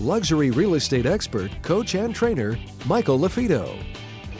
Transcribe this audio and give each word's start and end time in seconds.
luxury 0.00 0.50
real 0.50 0.74
estate 0.74 1.06
expert, 1.06 1.50
coach, 1.62 1.94
and 1.94 2.14
trainer, 2.14 2.58
Michael 2.86 3.18
LaFido. 3.18 3.76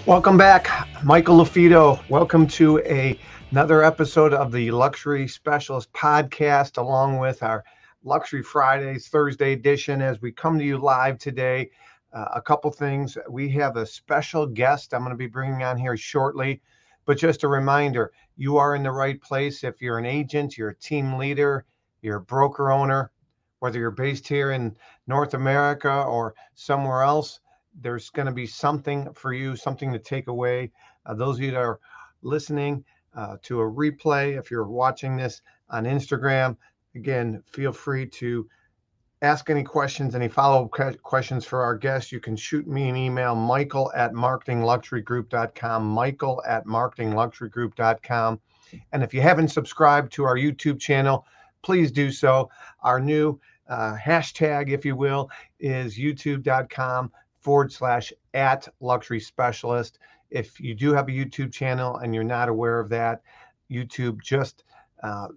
Welcome 0.07 0.37
back, 0.37 0.69
Michael 1.03 1.39
LaFido. 1.39 2.01
Welcome 2.09 2.47
to 2.49 2.79
a, 2.81 3.19
another 3.51 3.83
episode 3.83 4.35
of 4.35 4.53
the 4.53 4.71
Luxury 4.71 5.27
Specialist 5.27 5.93
podcast, 5.93 6.79
along 6.79 7.19
with 7.19 7.43
our 7.43 7.65
Luxury 8.03 8.43
Fridays 8.43 9.09
Thursday 9.09 9.53
edition. 9.53 10.03
As 10.03 10.21
we 10.21 10.31
come 10.31 10.59
to 10.59 10.65
you 10.65 10.77
live 10.77 11.19
today, 11.19 11.71
uh, 12.12 12.27
a 12.34 12.43
couple 12.43 12.71
things. 12.71 13.17
We 13.29 13.48
have 13.51 13.77
a 13.77 13.87
special 13.87 14.47
guest 14.47 14.93
I'm 14.93 15.01
going 15.01 15.11
to 15.11 15.17
be 15.17 15.27
bringing 15.27 15.62
on 15.62 15.79
here 15.79 15.97
shortly. 15.97 16.61
But 17.07 17.19
just 17.19 17.45
a 17.45 17.48
reminder, 17.48 18.12
you 18.37 18.57
are 18.57 18.75
in 18.75 18.83
the 18.83 18.91
right 18.91 19.21
place. 19.21 19.65
If 19.65 19.83
you're 19.83 19.98
an 19.98 20.07
agent, 20.07 20.57
you're 20.57 20.71
a 20.71 20.77
team 20.77 21.15
leader, 21.19 21.65
you're 22.03 22.17
a 22.17 22.23
broker 22.23 22.71
owner, 22.71 23.11
whether 23.65 23.79
you're 23.79 23.91
based 23.91 24.29
here 24.29 24.51
in 24.51 24.77
North 25.07 25.33
America 25.33 25.91
or 26.03 26.35
somewhere 26.55 27.01
else, 27.01 27.41
there's 27.81 28.11
going 28.11 28.27
to 28.27 28.33
be 28.33 28.47
something 28.47 29.11
for 29.15 29.33
you, 29.33 29.56
something 29.56 29.91
to 29.91 29.98
take 29.98 30.29
away. 30.29 30.71
Uh, 31.06 31.15
those 31.15 31.37
of 31.37 31.43
you 31.45 31.51
that 31.51 31.56
are 31.56 31.81
listening 32.21 32.84
uh, 33.17 33.39
to 33.43 33.62
a 33.62 33.65
replay, 33.65 34.39
if 34.39 34.51
you're 34.51 34.67
watching 34.67 35.17
this 35.17 35.41
on 35.71 35.84
Instagram, 35.84 36.59
again, 36.95 37.43
feel 37.47 37.73
free 37.73 38.05
to 38.05 38.47
ask 39.23 39.48
any 39.48 39.62
questions, 39.62 40.15
any 40.15 40.28
follow 40.28 40.67
up 40.67 41.01
questions 41.03 41.47
for 41.47 41.62
our 41.62 41.75
guests. 41.75 42.12
You 42.12 42.21
can 42.21 42.37
shoot 42.37 42.67
me 42.67 42.91
an 42.91 42.97
email, 42.97 43.34
michael 43.34 43.91
at 43.97 44.12
marketingluxurygroup.com, 44.12 45.87
michael 45.87 46.43
at 46.47 46.67
marketingluxurygroup.com. 46.67 48.41
And 48.93 49.03
if 49.03 49.15
you 49.15 49.23
haven't 49.23 49.49
subscribed 49.49 50.12
to 50.12 50.25
our 50.25 50.37
YouTube 50.37 50.78
channel, 50.78 51.25
please 51.65 51.91
do 51.91 52.12
so. 52.12 52.51
Our 52.83 53.01
new 53.01 53.41
uh, 53.69 53.97
hashtag, 53.97 54.70
if 54.70 54.84
you 54.84 54.97
will, 54.97 55.31
is 55.61 55.98
youtube.com 55.98 57.11
forward 57.41 57.73
slash 57.73 58.12
at 58.33 58.69
luxury 58.81 59.21
specialist. 59.21 59.98
If 60.31 60.61
you 60.61 60.75
do 60.75 60.93
have 60.93 61.09
a 61.09 61.12
YouTube 61.12 61.53
channel 61.53 61.98
and 61.98 62.15
you're 62.15 62.25
not 62.25 62.48
aware 62.48 62.81
of 62.81 62.89
that, 62.91 63.23
YouTube 63.71 64.21
just 64.23 64.65
uh, 65.03 65.29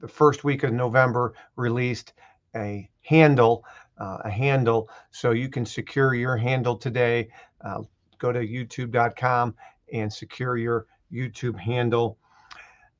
the 0.00 0.08
first 0.08 0.44
week 0.44 0.62
of 0.62 0.72
November 0.72 1.34
released 1.56 2.14
a 2.56 2.88
handle, 3.02 3.64
uh, 3.98 4.18
a 4.24 4.30
handle, 4.30 4.88
so 5.10 5.30
you 5.30 5.48
can 5.48 5.64
secure 5.64 6.14
your 6.14 6.36
handle 6.36 6.76
today. 6.76 7.28
Uh, 7.60 7.82
go 8.18 8.32
to 8.32 8.40
youtube.com 8.40 9.54
and 9.92 10.12
secure 10.12 10.56
your 10.56 10.86
YouTube 11.12 11.58
handle. 11.58 12.18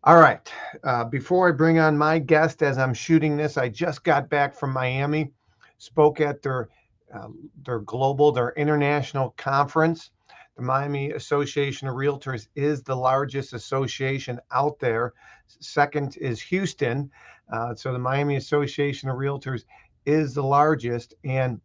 All 0.04 0.16
right. 0.16 0.50
Uh, 0.82 1.04
before 1.04 1.48
I 1.48 1.52
bring 1.52 1.78
on 1.78 1.98
my 1.98 2.18
guest, 2.18 2.62
as 2.62 2.78
I'm 2.78 2.94
shooting 2.94 3.36
this, 3.36 3.58
I 3.58 3.68
just 3.68 4.02
got 4.02 4.30
back 4.30 4.54
from 4.54 4.72
Miami, 4.72 5.30
spoke 5.76 6.22
at 6.22 6.40
their 6.40 6.70
uh, 7.14 7.28
their 7.66 7.80
global, 7.80 8.32
their 8.32 8.52
international 8.52 9.34
conference. 9.36 10.10
The 10.56 10.62
Miami 10.62 11.10
Association 11.10 11.86
of 11.86 11.96
Realtors 11.96 12.46
is 12.54 12.82
the 12.82 12.96
largest 12.96 13.52
association 13.52 14.40
out 14.52 14.78
there. 14.78 15.12
Second 15.48 16.16
is 16.16 16.40
Houston. 16.40 17.10
Uh, 17.52 17.74
so 17.74 17.92
the 17.92 17.98
Miami 17.98 18.36
Association 18.36 19.10
of 19.10 19.16
Realtors 19.16 19.64
is 20.06 20.32
the 20.32 20.42
largest. 20.42 21.12
And 21.24 21.60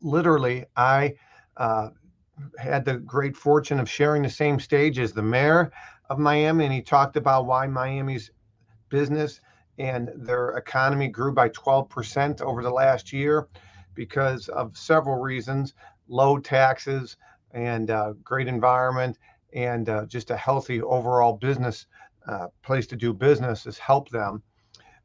literally, 0.00 0.64
I 0.76 1.14
uh, 1.56 1.88
had 2.58 2.84
the 2.84 2.98
great 2.98 3.36
fortune 3.36 3.80
of 3.80 3.90
sharing 3.90 4.22
the 4.22 4.30
same 4.30 4.60
stage 4.60 4.98
as 5.00 5.12
the 5.12 5.22
mayor 5.22 5.72
of 6.08 6.18
Miami, 6.18 6.64
and 6.64 6.74
he 6.74 6.82
talked 6.82 7.16
about 7.16 7.46
why 7.46 7.66
Miami's 7.66 8.30
business 8.88 9.40
and 9.78 10.10
their 10.16 10.50
economy 10.50 11.08
grew 11.08 11.32
by 11.32 11.48
12% 11.50 12.40
over 12.40 12.62
the 12.62 12.70
last 12.70 13.12
year 13.12 13.48
because 13.94 14.48
of 14.48 14.76
several 14.76 15.20
reasons 15.20 15.74
low 16.08 16.38
taxes 16.38 17.16
and 17.52 17.90
uh, 17.90 18.12
great 18.22 18.48
environment 18.48 19.18
and 19.52 19.88
uh, 19.88 20.04
just 20.06 20.30
a 20.30 20.36
healthy 20.36 20.80
overall 20.82 21.32
business 21.32 21.86
uh, 22.28 22.48
place 22.62 22.86
to 22.86 22.96
do 22.96 23.12
business 23.12 23.64
has 23.64 23.78
helped 23.78 24.12
them. 24.12 24.42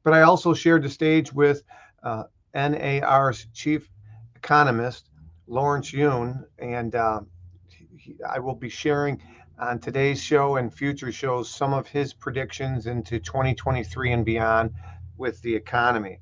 But 0.03 0.13
I 0.13 0.21
also 0.21 0.53
shared 0.53 0.83
the 0.83 0.89
stage 0.89 1.31
with 1.31 1.63
uh, 2.03 2.23
NAR's 2.53 3.47
chief 3.53 3.89
economist, 4.35 5.09
Lawrence 5.47 5.93
Yun, 5.93 6.43
and 6.59 6.95
uh, 6.95 7.21
he, 7.67 8.15
I 8.27 8.39
will 8.39 8.55
be 8.55 8.69
sharing 8.69 9.21
on 9.61 9.77
today's 9.77 10.19
show 10.19 10.55
and 10.55 10.73
future 10.73 11.11
shows 11.11 11.47
some 11.47 11.71
of 11.71 11.87
his 11.87 12.13
predictions 12.13 12.87
into 12.87 13.19
2023 13.19 14.11
and 14.11 14.25
beyond 14.25 14.71
with 15.17 15.39
the 15.43 15.55
economy. 15.55 16.19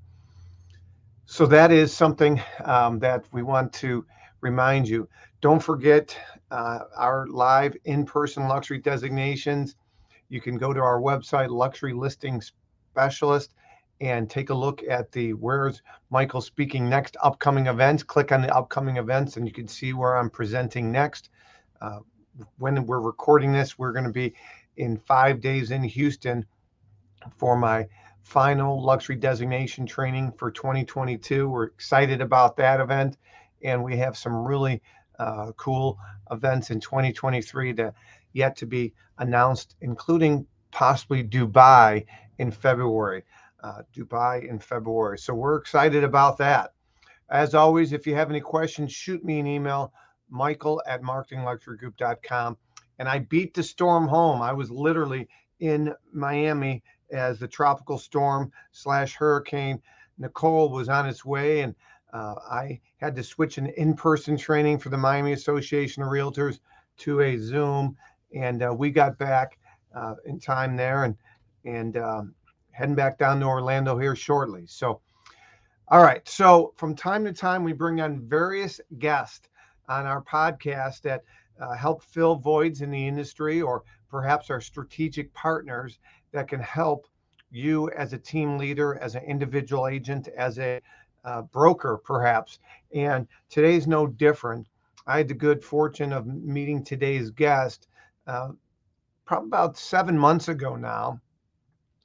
So 1.26 1.46
that 1.46 1.72
is 1.72 1.94
something 1.94 2.42
um, 2.66 3.00
that 3.00 3.24
we 3.32 3.42
want 3.42 3.72
to 3.74 4.06
remind 4.42 4.90
you. 4.90 5.08
Don't 5.40 5.64
forget 5.64 6.18
uh, 6.52 6.80
our 6.98 7.28
live 7.28 7.78
in-person 7.86 8.50
luxury 8.50 8.80
designations. 8.80 9.78
You 10.28 10.42
can 10.42 10.58
go 10.58 10.74
to 10.74 10.82
our 10.82 11.00
website, 11.00 11.50
Luxury 11.50 11.94
Listing 11.94 12.42
Specialist, 12.92 13.54
and 14.02 14.30
take 14.30 14.50
a 14.50 14.54
look 14.54 14.84
at 14.90 15.14
the 15.14 15.32
where's 15.34 15.82
Michael 16.10 16.42
speaking 16.42 16.90
next 16.90 17.16
upcoming 17.24 17.68
events. 17.68 18.04
Click 18.04 18.34
on 18.34 18.42
the 18.42 18.54
upcoming 18.54 18.98
events, 18.98 19.38
and 19.38 19.48
you 19.48 19.54
can 19.54 19.68
see 19.68 19.94
where 19.94 20.18
I'm 20.18 20.30
presenting 20.30 20.92
next. 20.92 21.30
Uh, 21.80 22.00
when 22.58 22.86
we're 22.86 23.00
recording 23.00 23.52
this, 23.52 23.78
we're 23.78 23.92
going 23.92 24.06
to 24.06 24.12
be 24.12 24.34
in 24.78 24.98
five 24.98 25.42
days 25.42 25.72
in 25.72 25.84
Houston 25.84 26.46
for 27.38 27.58
my 27.58 27.88
final 28.22 28.82
luxury 28.82 29.16
designation 29.16 29.86
training 29.86 30.32
for 30.34 30.52
2022. 30.52 31.50
We're 31.50 31.66
excited 31.66 32.22
about 32.22 32.58
that 32.58 32.80
event, 32.80 33.18
and 33.64 33.84
we 33.84 33.98
have 33.98 34.18
some 34.18 34.46
really 34.46 34.82
uh, 35.18 35.52
cool 35.58 35.98
events 36.32 36.70
in 36.70 36.80
2023 36.80 37.74
that 37.74 37.96
yet 38.34 38.56
to 38.58 38.66
be 38.66 38.94
announced, 39.18 39.76
including 39.82 40.46
possibly 40.72 41.24
Dubai 41.24 42.06
in 42.38 42.52
February. 42.52 43.24
Uh, 43.62 43.82
Dubai 43.94 44.48
in 44.48 44.60
February. 44.60 45.18
So 45.18 45.34
we're 45.34 45.58
excited 45.58 46.04
about 46.04 46.38
that. 46.38 46.74
As 47.30 47.54
always, 47.54 47.92
if 47.92 48.08
you 48.08 48.16
have 48.16 48.30
any 48.30 48.40
questions, 48.40 48.94
shoot 48.94 49.24
me 49.24 49.40
an 49.40 49.48
email 49.48 49.94
michael 50.29 50.81
at 50.88 51.01
marketingluxurygroup.com. 51.01 52.57
And 53.00 53.07
I 53.07 53.19
beat 53.19 53.53
the 53.53 53.63
storm 53.63 54.07
home. 54.07 54.41
I 54.41 54.51
was 54.51 54.69
literally 54.69 55.28
in 55.59 55.94
Miami 56.13 56.84
as 57.12 57.40
the 57.40 57.47
tropical 57.47 57.97
storm 57.97 58.51
slash 58.72 59.16
hurricane 59.16 59.81
Nicole 60.17 60.69
was 60.69 60.90
on 60.90 61.07
its 61.07 61.23
way. 61.25 61.62
And 61.62 61.75
uh, 62.13 62.35
I 62.50 62.79
had 62.97 63.16
to 63.16 63.23
switch 63.23 63.57
an 63.57 63.67
in 63.78 63.94
person 63.94 64.38
training 64.38 64.79
for 64.79 64.90
the 64.90 64.97
Miami 64.97 65.34
Association 65.34 66.03
of 66.03 66.09
Realtors 66.09 66.59
to 66.97 67.22
a 67.22 67.38
Zoom. 67.38 67.96
And 68.35 68.63
uh, 68.63 68.73
we 68.78 68.91
got 68.91 69.17
back 69.17 69.57
uh, 69.96 70.16
in 70.25 70.40
time 70.40 70.75
there 70.75 71.06
and, 71.06 71.16
and 71.66 71.97
um, 71.97 72.35
heading 72.72 72.96
back 72.96 73.17
down 73.17 73.40
to 73.40 73.46
Orlando 73.46 73.97
here 73.97 74.16
shortly. 74.16 74.66
So, 74.67 75.01
all 75.88 76.03
right. 76.03 76.28
So, 76.28 76.73
from 76.78 76.96
time 76.96 77.25
to 77.25 77.34
time, 77.34 77.63
we 77.63 77.73
bring 77.73 78.00
on 78.01 78.22
various 78.28 78.79
guests 78.99 79.49
on 79.90 80.06
our 80.06 80.22
podcast 80.22 81.02
that 81.02 81.24
uh, 81.59 81.74
help 81.74 82.03
fill 82.03 82.36
voids 82.36 82.82
in 82.82 82.91
the 82.91 83.08
industry 83.08 83.62
or 83.62 83.84
perhaps 84.09 84.50
are 84.50 84.62
strategic 84.62 85.34
partners 85.34 86.00
that 86.32 86.47
can 86.47 86.62
help 86.62 87.08
you 87.52 87.90
as 87.91 88.14
a 88.14 88.18
team 88.18 88.58
leader, 88.58 88.97
as 89.02 89.16
an 89.16 89.24
individual 89.24 89.88
agent, 89.88 90.28
as 90.30 90.59
a 90.59 90.80
uh, 91.26 91.41
broker, 91.41 91.97
perhaps. 91.97 92.59
And 92.94 93.28
today's 93.50 93.88
no 93.88 94.08
different. 94.08 94.68
I 95.08 95.18
had 95.18 95.28
the 95.28 95.34
good 95.34 95.64
fortune 95.64 96.14
of 96.14 96.28
meeting 96.28 96.84
today's 96.84 97.32
guest 97.32 97.88
uh, 98.28 98.50
probably 99.26 99.47
about 99.47 99.78
seven 99.78 100.18
months 100.18 100.47
ago 100.47 100.76
now. 100.76 101.20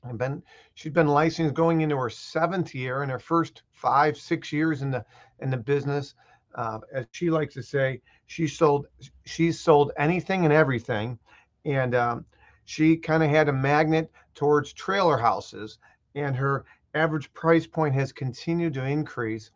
I've 0.06 0.18
been 0.18 0.42
she's 0.74 0.92
been 0.92 1.08
licensed 1.08 1.54
going 1.54 1.80
into 1.80 1.96
her 1.96 2.10
seventh 2.10 2.74
year 2.74 3.02
in 3.02 3.08
her 3.08 3.18
first 3.18 3.62
five 3.72 4.16
six 4.18 4.52
years 4.52 4.82
in 4.82 4.90
the 4.90 5.04
in 5.40 5.50
the 5.50 5.56
business 5.56 6.14
uh, 6.54 6.78
as 6.92 7.06
she 7.12 7.30
likes 7.30 7.54
to 7.54 7.62
say, 7.62 8.00
she 8.26 8.46
sold 8.46 8.86
she's 9.24 9.60
sold 9.60 9.92
anything 9.98 10.44
and 10.44 10.52
everything, 10.52 11.18
and 11.64 11.94
um, 11.94 12.24
she 12.64 12.96
kind 12.96 13.22
of 13.22 13.30
had 13.30 13.48
a 13.48 13.52
magnet 13.52 14.10
towards 14.34 14.72
trailer 14.72 15.16
houses, 15.16 15.78
and 16.14 16.34
her 16.36 16.64
average 16.94 17.32
price 17.32 17.66
point 17.66 17.94
has 17.94 18.12
continued 18.12 18.74
to 18.74 18.84
increase. 18.84 19.50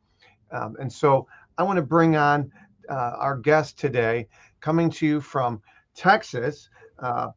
Um, 0.50 0.77
and 0.81 0.93
so 0.93 1.27
I 1.56 1.62
want 1.62 1.77
to 1.77 1.83
bring 1.83 2.17
on 2.17 2.50
uh, 2.89 3.12
our 3.19 3.37
guest 3.37 3.79
today, 3.79 4.27
coming 4.61 4.91
to 4.91 5.06
you 5.06 5.21
from 5.21 5.61
Texas, 5.95 6.69
uh, 6.99 7.29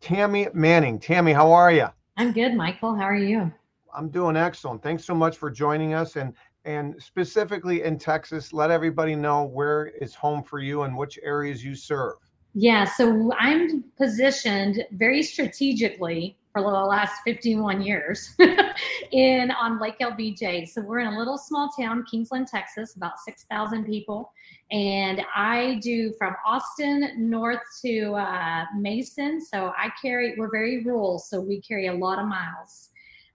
Tammy 0.00 0.48
Manning. 0.52 0.98
Tammy, 0.98 1.32
how 1.32 1.52
are 1.52 1.72
you? 1.72 1.86
I'm 2.16 2.32
good, 2.32 2.54
Michael. 2.54 2.94
How 2.94 3.04
are 3.04 3.16
you? 3.16 3.52
I'm 3.96 4.08
doing 4.08 4.36
excellent. 4.36 4.82
Thanks 4.82 5.04
so 5.04 5.14
much 5.14 5.36
for 5.36 5.50
joining 5.50 5.94
us. 5.94 6.16
And 6.16 6.34
and 6.64 6.94
specifically 7.02 7.82
in 7.82 7.98
Texas, 7.98 8.52
let 8.52 8.70
everybody 8.70 9.14
know 9.14 9.44
where 9.44 9.86
is 9.86 10.14
home 10.14 10.42
for 10.42 10.58
you 10.58 10.82
and 10.82 10.96
which 10.96 11.18
areas 11.22 11.64
you 11.64 11.74
serve. 11.74 12.14
Yeah, 12.54 12.84
so 12.84 13.32
I'm 13.38 13.82
positioned 13.96 14.84
very 14.92 15.22
strategically 15.22 16.38
for 16.52 16.62
the 16.62 16.68
last 16.68 17.20
51 17.24 17.82
years 17.82 18.36
in 19.10 19.50
on 19.50 19.80
Lake 19.80 19.98
LBJ. 20.00 20.68
So 20.68 20.82
we're 20.82 21.00
in 21.00 21.08
a 21.08 21.18
little 21.18 21.36
small 21.36 21.68
town, 21.76 22.04
Kingsland, 22.08 22.46
Texas, 22.46 22.94
about 22.94 23.18
6,000 23.18 23.84
people. 23.84 24.32
And 24.70 25.22
I 25.34 25.80
do 25.82 26.12
from 26.16 26.36
Austin 26.46 27.28
north 27.28 27.58
to 27.84 28.14
uh, 28.14 28.66
Mason. 28.78 29.44
So 29.44 29.72
I 29.76 29.90
carry, 30.00 30.36
we're 30.38 30.50
very 30.50 30.84
rural, 30.84 31.18
so 31.18 31.40
we 31.40 31.60
carry 31.60 31.88
a 31.88 31.92
lot 31.92 32.20
of 32.20 32.26
miles. 32.28 32.90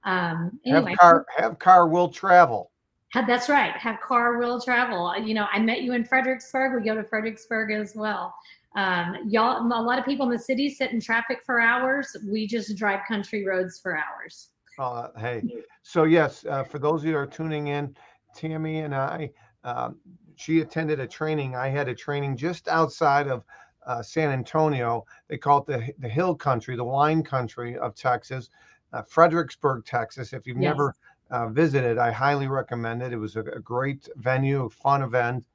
Um, 0.05 0.57
anyway, 0.65 0.91
have 0.91 0.99
car, 0.99 1.25
have 1.37 1.59
car 1.59 1.87
will 1.89 2.07
travel. 2.07 2.71
That's 3.13 3.49
right. 3.49 3.71
Have 3.71 3.99
car 4.01 4.37
will 4.37 4.61
travel. 4.61 5.17
You 5.17 5.33
know, 5.33 5.47
I 5.51 5.59
met 5.59 5.81
you 5.81 5.93
in 5.93 6.05
Fredericksburg. 6.05 6.79
We 6.79 6.87
go 6.87 6.95
to 6.95 7.03
Fredericksburg 7.03 7.71
as 7.71 7.95
well. 7.95 8.33
Um, 8.75 9.15
y'all, 9.27 9.61
a 9.61 9.81
lot 9.81 9.97
of 9.97 10.05
people 10.05 10.25
in 10.27 10.31
the 10.31 10.39
city 10.39 10.69
sit 10.69 10.91
in 10.91 11.01
traffic 11.01 11.39
for 11.43 11.59
hours. 11.59 12.15
We 12.29 12.45
just 12.45 12.77
drive 12.77 12.99
country 13.07 13.45
roads 13.45 13.79
for 13.79 13.97
hours. 13.97 14.49
Uh, 14.77 15.09
hey, 15.17 15.43
so 15.81 16.03
yes, 16.03 16.45
uh, 16.45 16.63
for 16.63 16.79
those 16.79 17.01
of 17.01 17.07
you 17.07 17.13
that 17.13 17.17
are 17.17 17.27
tuning 17.27 17.67
in, 17.67 17.95
Tammy 18.35 18.79
and 18.79 18.93
I, 18.93 19.31
um, 19.63 19.97
she 20.35 20.61
attended 20.61 20.99
a 20.99 21.07
training. 21.07 21.55
I 21.55 21.67
had 21.67 21.89
a 21.89 21.95
training 21.95 22.37
just 22.37 22.67
outside 22.67 23.27
of 23.27 23.43
uh, 23.85 24.01
San 24.01 24.29
Antonio. 24.29 25.03
They 25.27 25.37
call 25.37 25.59
it 25.59 25.65
the 25.65 25.93
the 25.99 26.07
Hill 26.07 26.35
Country, 26.35 26.75
the 26.75 26.83
wine 26.83 27.23
country 27.23 27.77
of 27.77 27.95
Texas, 27.95 28.49
uh, 28.93 29.01
Fredericksburg, 29.01 29.83
Texas. 29.83 30.31
If 30.31 30.47
you've 30.47 30.57
yes. 30.57 30.69
never 30.69 30.95
uh, 31.29 31.47
visited, 31.49 31.97
I 31.97 32.11
highly 32.11 32.47
recommend 32.47 33.01
it. 33.01 33.13
It 33.13 33.17
was 33.17 33.35
a, 33.35 33.41
a 33.41 33.59
great 33.59 34.09
venue, 34.15 34.65
a 34.65 34.69
fun 34.69 35.01
event, 35.01 35.45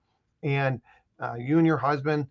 and 0.43 0.81
uh, 1.21 1.35
you 1.39 1.59
and 1.59 1.67
your 1.67 1.77
husband 1.77 2.27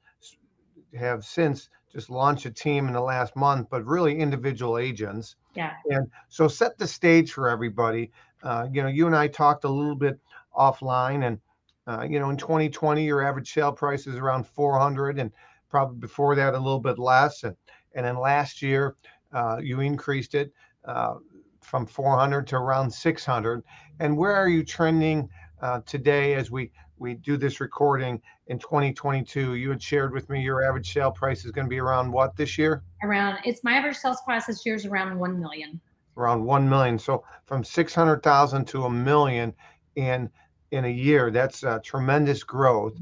have 0.98 1.26
since 1.26 1.70
just 1.92 2.10
launched 2.10 2.46
a 2.46 2.52
team 2.52 2.88
in 2.88 2.94
the 2.94 3.02
last 3.02 3.36
month, 3.36 3.68
but 3.70 3.86
really 3.86 4.18
individual 4.18 4.78
agents. 4.78 5.36
Yeah. 5.56 5.74
And 5.90 6.10
so 6.30 6.48
set 6.48 6.78
the 6.78 6.88
stage 6.88 7.32
for 7.32 7.50
everybody. 7.50 8.12
Uh, 8.42 8.68
you 8.72 8.82
know, 8.82 8.90
you 8.90 9.06
and 9.06 9.16
I 9.16 9.28
talked 9.28 9.64
a 9.64 9.70
little 9.70 9.96
bit 9.96 10.20
offline, 10.58 11.26
and 11.28 11.40
uh, 11.88 12.06
you 12.10 12.20
know, 12.20 12.30
in 12.30 12.38
2020, 12.38 13.06
your 13.06 13.26
average 13.26 13.54
sale 13.54 13.72
price 13.72 14.08
is 14.08 14.16
around 14.16 14.48
400, 14.48 15.20
and 15.20 15.32
probably 15.70 15.98
before 15.98 16.36
that 16.36 16.54
a 16.54 16.58
little 16.58 16.80
bit 16.80 16.98
less. 16.98 17.44
And 17.44 17.56
and 17.94 18.06
then 18.06 18.18
last 18.18 18.62
year, 18.62 18.96
uh, 19.32 19.60
you 19.62 19.82
increased 19.82 20.34
it 20.34 20.52
uh, 20.86 21.16
from 21.64 21.86
400 21.86 22.48
to 22.48 22.56
around 22.56 22.92
600. 22.92 23.64
And 24.00 24.18
where 24.18 24.36
are 24.36 24.48
you 24.48 24.64
trending 24.64 25.30
uh, 25.62 25.82
today 25.86 26.36
as 26.36 26.52
we 26.52 26.72
we 27.00 27.16
do 27.16 27.36
this 27.36 27.60
recording 27.60 28.22
in 28.48 28.60
2022, 28.60 29.56
you 29.56 29.70
had 29.70 29.82
shared 29.82 30.14
with 30.14 30.30
me 30.30 30.42
your 30.42 30.64
average 30.64 30.94
sale 30.94 31.12
price 31.12 31.44
is 31.44 31.52
going 31.52 31.66
to 31.66 31.70
be 31.70 31.80
around 31.80 32.12
what 32.12 32.36
this 32.36 32.58
year? 32.58 32.84
Around 33.04 33.40
it's 33.46 33.64
my 33.64 33.74
average 33.74 33.98
sales 33.98 34.22
price 34.26 34.46
this 34.46 34.66
year 34.66 34.76
is 34.76 34.86
around 34.86 35.18
one 35.18 35.40
million. 35.40 35.82
Around 36.16 36.46
one 36.46 36.70
million. 36.70 37.00
So 37.00 37.24
from 37.46 37.64
six 37.64 37.94
hundred 37.96 38.22
thousand 38.22 38.66
to 38.68 38.86
a 38.86 38.90
million 38.90 39.54
in 39.96 40.30
in 40.74 40.86
a 40.86 40.90
year. 40.90 41.30
That's 41.32 41.64
a 41.64 41.80
tremendous 41.84 42.44
growth. 42.44 42.98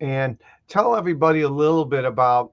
And 0.00 0.38
tell 0.68 0.96
everybody 0.96 1.42
a 1.42 1.48
little 1.48 1.84
bit 1.84 2.04
about 2.04 2.52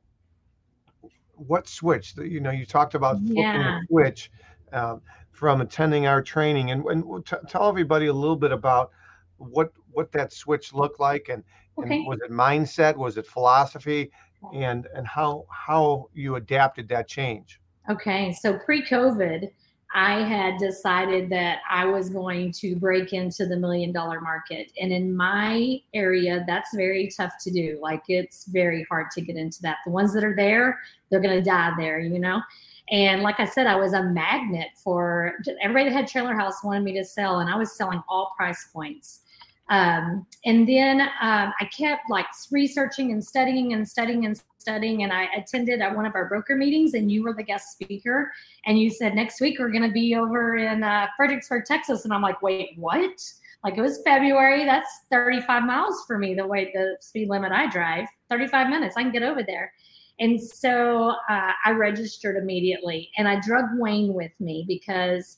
what 1.36 1.68
switched. 1.68 2.18
You 2.18 2.42
know, 2.42 2.52
you 2.52 2.66
talked 2.66 2.94
about 2.94 3.18
flipping 3.20 3.38
yeah. 3.38 3.80
the 3.80 3.88
switch 3.88 4.30
uh, 4.74 4.98
from 5.38 5.62
attending 5.62 6.08
our 6.08 6.20
training, 6.20 6.72
and, 6.72 6.84
and 6.86 7.24
t- 7.24 7.36
tell 7.48 7.70
everybody 7.70 8.08
a 8.08 8.14
little 8.14 8.36
bit 8.36 8.52
about 8.52 8.90
what 9.38 9.72
what 9.92 10.12
that 10.12 10.34
switch 10.34 10.74
looked 10.74 11.00
like 11.00 11.30
and, 11.30 11.44
okay. 11.78 11.98
and 11.98 12.08
was 12.08 12.20
it 12.26 12.32
mindset 12.32 12.98
was 12.98 13.18
it 13.18 13.28
philosophy 13.28 14.10
and 14.56 14.88
and 14.96 15.06
how 15.06 15.46
how 15.52 16.10
you 16.16 16.38
adapted 16.38 16.90
that 16.90 17.08
change? 17.08 17.62
Okay 17.88 18.34
so 18.34 18.58
pre-covid 18.58 19.52
i 19.94 20.22
had 20.24 20.58
decided 20.58 21.30
that 21.30 21.60
i 21.70 21.86
was 21.86 22.10
going 22.10 22.52
to 22.52 22.76
break 22.76 23.14
into 23.14 23.46
the 23.46 23.56
million 23.56 23.92
dollar 23.92 24.20
market. 24.20 24.72
And 24.82 24.92
in 24.92 25.16
my 25.16 25.80
area 25.94 26.44
that's 26.48 26.76
very 26.76 27.12
tough 27.16 27.34
to 27.42 27.52
do. 27.52 27.78
Like 27.80 28.02
it's 28.08 28.46
very 28.46 28.88
hard 28.90 29.12
to 29.12 29.22
get 29.22 29.36
into 29.36 29.62
that. 29.62 29.78
The 29.86 29.92
ones 29.92 30.16
that 30.16 30.24
are 30.24 30.36
there 30.36 30.80
they're 31.12 31.22
going 31.22 31.38
to 31.38 31.48
die 31.48 31.74
there 31.78 32.00
you 32.00 32.18
know 32.18 32.42
and 32.90 33.22
like 33.22 33.40
I 33.40 33.46
said, 33.46 33.68
I 33.68 33.76
was 33.76 33.94
a 33.94 34.04
magnet 34.04 34.70
for 34.82 35.34
everybody 35.62 35.90
that 35.90 35.96
had 35.96 36.08
trailer 36.08 36.34
house 36.34 36.64
wanted 36.64 36.84
me 36.84 36.94
to 36.94 37.04
sell, 37.04 37.40
and 37.40 37.50
I 37.50 37.58
was 37.58 37.76
selling 37.76 38.02
all 38.08 38.34
price 38.38 38.70
points. 38.72 39.22
Um, 39.70 40.26
and 40.46 40.68
then 40.68 41.02
um, 41.02 41.54
I 41.60 41.66
kept 41.78 42.10
like 42.10 42.26
researching 42.52 43.12
and 43.12 43.24
studying 43.24 43.74
and 43.74 43.88
studying 43.88 44.26
and 44.26 44.42
studying. 44.60 45.04
And 45.04 45.12
I 45.12 45.28
attended 45.36 45.82
at 45.82 45.96
one 45.96 46.06
of 46.06 46.16
our 46.16 46.30
broker 46.30 46.56
meetings, 46.56 46.94
and 46.94 47.12
you 47.12 47.24
were 47.24 47.34
the 47.34 47.44
guest 47.44 47.72
speaker. 47.72 48.32
And 48.66 48.80
you 48.80 48.90
said 48.90 49.16
next 49.16 49.42
week 49.42 49.60
we're 49.60 49.72
going 49.72 49.84
to 49.84 49.92
be 49.92 50.16
over 50.16 50.56
in 50.56 50.84
uh, 50.84 51.08
Fredericksburg, 51.18 51.66
Texas. 51.66 52.06
And 52.06 52.14
I'm 52.14 52.22
like, 52.22 52.42
wait, 52.42 52.72
what? 52.78 53.20
Like 53.64 53.78
it 53.78 53.82
was 53.82 54.02
February. 54.06 54.66
That's 54.66 54.90
35 55.12 55.64
miles 55.64 56.04
for 56.06 56.18
me. 56.18 56.34
The 56.36 56.48
way 56.48 56.72
the 56.74 56.96
speed 57.02 57.30
limit 57.30 57.52
I 57.52 57.70
drive, 57.70 58.08
35 58.30 58.70
minutes. 58.70 58.96
I 58.96 59.04
can 59.04 59.12
get 59.12 59.24
over 59.24 59.44
there. 59.44 59.74
And 60.20 60.42
so 60.42 61.14
uh, 61.30 61.52
I 61.66 61.72
registered 61.72 62.38
immediately, 62.38 63.12
and 63.18 63.28
I 63.28 63.40
drug 63.40 63.66
Wayne 63.74 64.14
with 64.14 64.32
me 64.40 64.66
because 64.68 65.38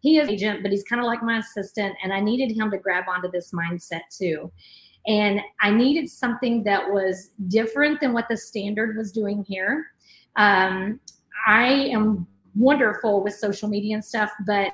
he 0.00 0.18
is 0.18 0.28
agent, 0.28 0.62
but 0.62 0.72
he's 0.72 0.82
kind 0.82 1.00
of 1.00 1.06
like 1.06 1.22
my 1.22 1.38
assistant, 1.38 1.94
and 2.02 2.12
I 2.12 2.20
needed 2.20 2.54
him 2.56 2.70
to 2.70 2.78
grab 2.78 3.04
onto 3.08 3.30
this 3.30 3.52
mindset 3.52 4.02
too. 4.10 4.50
And 5.06 5.40
I 5.60 5.70
needed 5.70 6.08
something 6.08 6.64
that 6.64 6.90
was 6.90 7.30
different 7.48 8.00
than 8.00 8.12
what 8.12 8.28
the 8.28 8.36
standard 8.36 8.96
was 8.96 9.12
doing 9.12 9.44
here. 9.46 9.86
Um, 10.36 11.00
I 11.46 11.66
am 11.66 12.26
wonderful 12.54 13.22
with 13.22 13.34
social 13.34 13.68
media 13.68 13.94
and 13.94 14.04
stuff, 14.04 14.30
but 14.46 14.72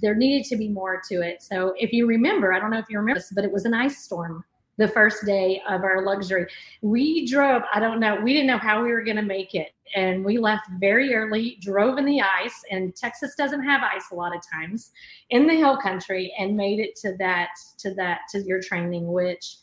there 0.00 0.14
needed 0.14 0.48
to 0.48 0.56
be 0.56 0.68
more 0.68 1.00
to 1.08 1.22
it. 1.22 1.42
So 1.42 1.74
if 1.78 1.92
you 1.92 2.06
remember, 2.06 2.52
I 2.52 2.60
don't 2.60 2.70
know 2.70 2.78
if 2.78 2.86
you 2.88 2.98
remember 2.98 3.20
this, 3.20 3.32
but 3.34 3.44
it 3.44 3.52
was 3.52 3.64
an 3.64 3.74
ice 3.74 4.04
storm 4.04 4.44
the 4.78 4.88
first 4.88 5.26
day 5.26 5.60
of 5.68 5.82
our 5.82 6.04
luxury. 6.04 6.46
We 6.80 7.26
drove, 7.26 7.62
I 7.74 7.80
don't 7.80 8.00
know, 8.00 8.18
we 8.20 8.32
didn't 8.32 8.46
know 8.46 8.58
how 8.58 8.82
we 8.82 8.92
were 8.92 9.02
going 9.02 9.16
to 9.16 9.22
make 9.22 9.54
it. 9.54 9.72
And 9.94 10.24
we 10.24 10.38
left 10.38 10.68
very 10.78 11.14
early, 11.14 11.58
drove 11.60 11.98
in 11.98 12.04
the 12.04 12.20
ice, 12.20 12.62
and 12.70 12.94
Texas 12.94 13.34
doesn't 13.36 13.64
have 13.64 13.82
ice 13.82 14.04
a 14.12 14.14
lot 14.14 14.36
of 14.36 14.42
times 14.50 14.92
in 15.30 15.46
the 15.46 15.54
hill 15.54 15.78
country, 15.78 16.32
and 16.38 16.56
made 16.56 16.78
it 16.78 16.94
to 16.96 17.16
that, 17.18 17.50
to 17.78 17.94
that, 17.94 18.20
to 18.30 18.42
your 18.42 18.60
training, 18.62 19.10
which 19.10 19.56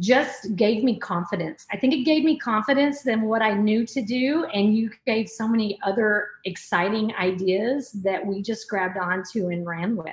just 0.00 0.56
gave 0.56 0.82
me 0.82 0.98
confidence. 0.98 1.66
I 1.70 1.76
think 1.76 1.94
it 1.94 2.02
gave 2.02 2.24
me 2.24 2.38
confidence 2.38 3.02
than 3.02 3.22
what 3.22 3.42
I 3.42 3.54
knew 3.54 3.86
to 3.86 4.02
do. 4.02 4.44
And 4.46 4.76
you 4.76 4.90
gave 5.06 5.28
so 5.28 5.46
many 5.46 5.78
other 5.84 6.26
exciting 6.46 7.14
ideas 7.14 7.92
that 8.02 8.24
we 8.24 8.42
just 8.42 8.68
grabbed 8.68 8.98
onto 8.98 9.50
and 9.50 9.64
ran 9.64 9.94
with 9.94 10.08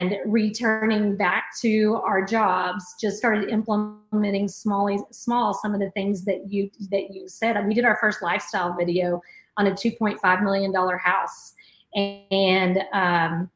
and 0.00 0.16
returning 0.26 1.16
back 1.16 1.44
to 1.60 2.00
our 2.04 2.24
jobs 2.24 2.84
just 3.00 3.16
started 3.16 3.48
implementing 3.48 4.48
small 4.48 5.06
small 5.10 5.54
some 5.54 5.72
of 5.72 5.80
the 5.80 5.90
things 5.90 6.24
that 6.24 6.50
you 6.50 6.70
that 6.90 7.14
you 7.14 7.28
said. 7.28 7.64
We 7.66 7.74
did 7.74 7.84
our 7.84 7.96
first 8.00 8.22
lifestyle 8.22 8.74
video 8.74 9.20
on 9.56 9.68
a 9.68 9.70
2.5 9.70 10.42
million 10.42 10.72
dollar 10.72 10.98
house. 10.98 11.54
And 11.94 12.82
um, 12.92 13.50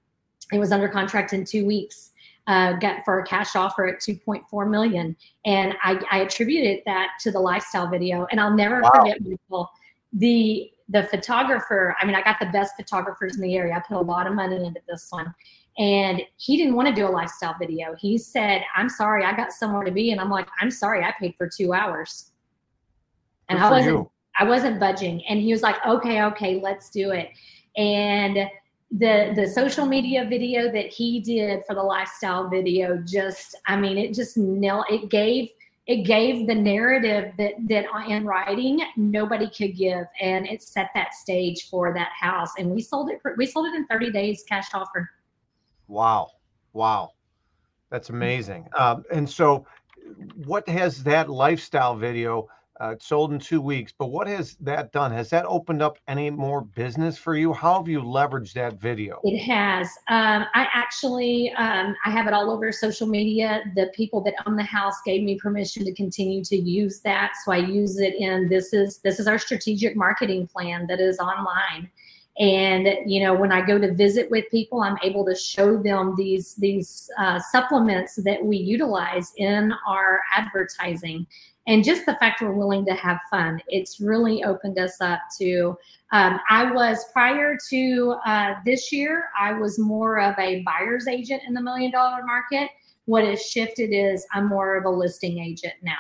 it 0.53 0.59
was 0.59 0.71
under 0.71 0.89
contract 0.89 1.33
in 1.33 1.45
two 1.45 1.67
weeks 1.67 2.13
uh, 2.47 2.75
got 2.75 3.05
for 3.05 3.21
a 3.21 3.25
cash 3.25 3.57
offer 3.57 3.87
at 3.87 4.01
2.4 4.01 4.71
million. 4.71 5.17
And 5.45 5.75
I, 5.83 6.01
I 6.11 6.19
attributed 6.21 6.83
that 6.87 7.11
to 7.21 7.31
the 7.31 7.41
lifestyle 7.41 7.89
video. 7.89 8.27
And 8.31 8.41
i'll 8.41 8.55
never 8.55 8.81
wow. 8.81 8.91
forget 8.95 9.23
people 9.23 9.71
the 10.15 10.71
the 10.89 11.03
photographer 11.03 11.95
i 12.01 12.07
mean 12.07 12.15
i 12.15 12.23
got 12.23 12.37
the 12.41 12.47
best 12.47 12.75
photographers 12.77 13.37
in 13.37 13.43
the 13.43 13.57
area. 13.57 13.75
I 13.75 13.81
put 13.81 13.99
a 13.99 14.01
lot 14.01 14.27
of 14.27 14.35
money 14.35 14.65
into 14.65 14.81
this 14.89 15.09
one 15.11 15.35
and 15.79 16.21
he 16.37 16.57
didn't 16.57 16.75
want 16.75 16.89
to 16.89 16.95
do 16.95 17.07
a 17.07 17.09
lifestyle 17.09 17.55
video. 17.59 17.95
He 17.99 18.19
said, 18.19 18.63
I'm 18.77 18.89
sorry, 18.89 19.25
I 19.25 19.35
got 19.37 19.53
somewhere 19.53 19.85
to 19.85 19.93
be. 19.93 20.11
And 20.11 20.21
I'm 20.21 20.31
like, 20.31 20.49
I'm 20.61 20.73
sorry, 20.73 21.05
I 21.05 21.15
paid 21.21 21.35
for 21.39 21.49
two 21.49 21.73
hours. 21.73 22.33
And 23.49 23.61
I 23.61 23.71
wasn't 23.71 23.97
you. 23.97 24.11
I 24.41 24.45
wasn't 24.45 24.81
budging. 24.81 25.25
And 25.27 25.41
he 25.41 25.53
was 25.53 25.63
like, 25.63 25.77
okay, 25.87 26.23
okay, 26.23 26.61
let's 26.61 26.91
do 26.91 27.13
it. 27.13 27.31
And 27.77 28.51
the 28.91 29.33
the 29.37 29.47
social 29.47 29.87
media 29.87 30.27
video 30.29 30.73
that 30.73 30.87
he 30.87 31.21
did 31.21 31.63
for 31.67 31.75
the 31.75 31.83
lifestyle 31.83 32.49
video 32.49 32.97
just 33.07 33.55
I 33.67 33.77
mean 33.77 33.99
it 33.99 34.15
just 34.15 34.39
nailed 34.39 34.87
it 34.89 35.11
gave 35.11 35.51
it 35.87 36.05
gave 36.05 36.47
the 36.47 36.55
narrative 36.55 37.35
that 37.37 37.53
that 37.69 37.85
in 38.09 38.25
writing 38.25 38.81
nobody 38.97 39.51
could 39.51 39.77
give 39.77 40.07
and 40.23 40.47
it 40.47 40.63
set 40.63 40.89
that 40.95 41.13
stage 41.13 41.69
for 41.69 41.93
that 41.93 42.13
house 42.19 42.53
and 42.57 42.71
we 42.71 42.81
sold 42.81 43.11
it 43.11 43.21
we 43.37 43.45
sold 43.45 43.67
it 43.67 43.75
in 43.75 43.87
30 43.89 44.11
days 44.11 44.43
cash 44.49 44.69
offer 44.73 45.11
Wow. 45.89 46.31
Wow. 46.73 47.13
That's 47.91 48.11
amazing. 48.11 48.69
Um, 48.79 49.05
and 49.11 49.29
so 49.29 49.67
what 50.45 50.69
has 50.69 51.03
that 51.05 51.29
lifestyle 51.29 51.97
video 51.97 52.49
uh, 52.81 52.95
sold 53.01 53.33
in 53.33 53.41
two 53.41 53.61
weeks, 53.61 53.93
but 53.97 54.07
what 54.07 54.29
has 54.29 54.55
that 54.61 54.93
done? 54.93 55.11
Has 55.11 55.31
that 55.31 55.45
opened 55.47 55.83
up 55.83 55.99
any 56.07 56.31
more 56.31 56.61
business 56.61 57.19
for 57.19 57.35
you? 57.35 57.53
How 57.53 57.79
have 57.79 57.89
you 57.89 58.01
leveraged 58.01 58.53
that 58.53 58.75
video? 58.75 59.21
It 59.25 59.39
has. 59.39 59.89
Um, 60.09 60.45
I 60.55 60.69
actually 60.73 61.53
um, 61.57 61.97
I 62.05 62.11
have 62.11 62.29
it 62.29 62.33
all 62.33 62.51
over 62.51 62.71
social 62.71 63.09
media. 63.09 63.65
The 63.75 63.91
people 63.97 64.23
that 64.25 64.35
own 64.47 64.55
the 64.55 64.63
house 64.63 64.95
gave 65.05 65.25
me 65.25 65.37
permission 65.39 65.85
to 65.87 65.95
continue 65.95 66.45
to 66.45 66.57
use 66.57 67.01
that, 67.01 67.33
so 67.45 67.53
I 67.53 67.59
use 67.59 67.99
it 67.99 68.15
in 68.17 68.49
this 68.49 68.73
is 68.73 68.99
this 68.99 69.19
is 69.19 69.27
our 69.27 69.39
strategic 69.39 69.97
marketing 69.97 70.47
plan 70.47 70.87
that 70.87 71.01
is 71.01 71.19
online. 71.19 71.91
And 72.39 72.89
you 73.05 73.23
know, 73.23 73.35
when 73.35 73.51
I 73.51 73.67
go 73.67 73.79
to 73.79 73.93
visit 73.93 74.31
with 74.31 74.45
people, 74.51 74.81
I'm 74.83 74.99
able 75.03 75.25
to 75.27 75.35
show 75.35 75.77
them 75.77 76.15
these 76.17 76.55
these 76.55 77.11
uh, 77.19 77.41
supplements 77.51 78.17
that 78.17 78.45
we 78.45 78.57
utilize 78.57 79.33
in 79.37 79.73
our 79.87 80.21
advertising. 80.37 81.27
And 81.67 81.85
just 81.85 82.07
the 82.07 82.15
fact 82.15 82.41
we're 82.41 82.53
willing 82.53 82.87
to 82.87 82.95
have 82.95 83.19
fun 83.31 83.61
it's 83.69 84.01
really 84.01 84.43
opened 84.43 84.79
us 84.79 85.03
up 85.03 85.21
to 85.39 85.77
um, 86.13 86.41
i 86.49 86.73
was 86.73 87.05
prior 87.13 87.59
to 87.69 88.17
uh, 88.25 88.55
this 88.65 88.91
year 88.91 89.29
i 89.39 89.53
was 89.53 89.79
more 89.79 90.19
of 90.19 90.35
a 90.39 90.63
buyer's 90.63 91.07
agent 91.07 91.43
in 91.47 91.53
the 91.53 91.61
million 91.61 91.91
dollar 91.91 92.25
market. 92.25 92.71
What 93.05 93.25
has 93.25 93.43
shifted 93.45 93.91
is 93.93 94.27
i'm 94.33 94.49
more 94.49 94.77
of 94.77 94.87
a 94.87 94.91
listing 94.91 95.41
agent 95.41 95.75
now. 95.83 95.93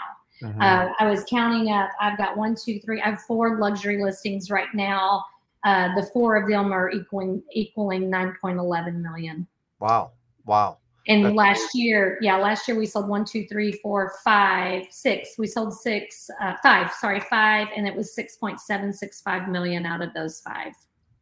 Mm-hmm. 0.42 0.62
uh, 0.62 0.88
i 1.00 1.10
was 1.10 1.24
counting 1.28 1.70
up 1.70 1.90
i've 2.00 2.16
got 2.16 2.36
one 2.36 2.54
two 2.54 2.80
three 2.80 3.02
i 3.02 3.10
have 3.10 3.20
four 3.22 3.58
luxury 3.58 4.02
listings 4.02 4.50
right 4.50 4.72
now 4.72 5.22
uh, 5.64 5.94
the 5.94 6.08
four 6.12 6.36
of 6.36 6.48
them 6.48 6.72
are 6.72 6.90
equaling 6.90 7.42
equaling 7.52 8.10
9.11 8.10 9.02
million 9.02 9.46
wow 9.80 10.12
wow 10.46 10.78
and 11.08 11.24
That's 11.24 11.34
last 11.34 11.74
year, 11.74 12.18
yeah, 12.20 12.36
last 12.36 12.68
year 12.68 12.76
we 12.76 12.84
sold 12.84 13.08
one, 13.08 13.24
two, 13.24 13.46
three, 13.46 13.72
four, 13.72 14.12
five, 14.22 14.84
six. 14.90 15.38
We 15.38 15.46
sold 15.46 15.72
six, 15.72 16.28
uh, 16.38 16.54
five, 16.62 16.92
sorry, 16.92 17.20
five, 17.20 17.68
and 17.74 17.88
it 17.88 17.96
was 17.96 18.14
6.765 18.14 19.48
million 19.48 19.86
out 19.86 20.02
of 20.02 20.12
those 20.12 20.40
five. 20.40 20.74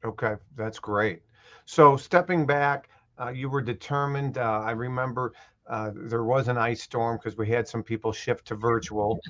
Okay, 0.04 0.34
that's 0.56 0.80
great. 0.80 1.22
So 1.66 1.96
stepping 1.96 2.46
back, 2.46 2.88
uh, 3.20 3.28
you 3.28 3.48
were 3.48 3.62
determined. 3.62 4.38
Uh, 4.38 4.62
I 4.64 4.72
remember 4.72 5.32
uh, 5.68 5.92
there 5.94 6.24
was 6.24 6.48
an 6.48 6.58
ice 6.58 6.82
storm 6.82 7.16
because 7.16 7.36
we 7.36 7.48
had 7.48 7.68
some 7.68 7.84
people 7.84 8.12
shift 8.12 8.44
to 8.48 8.56
virtual, 8.56 9.20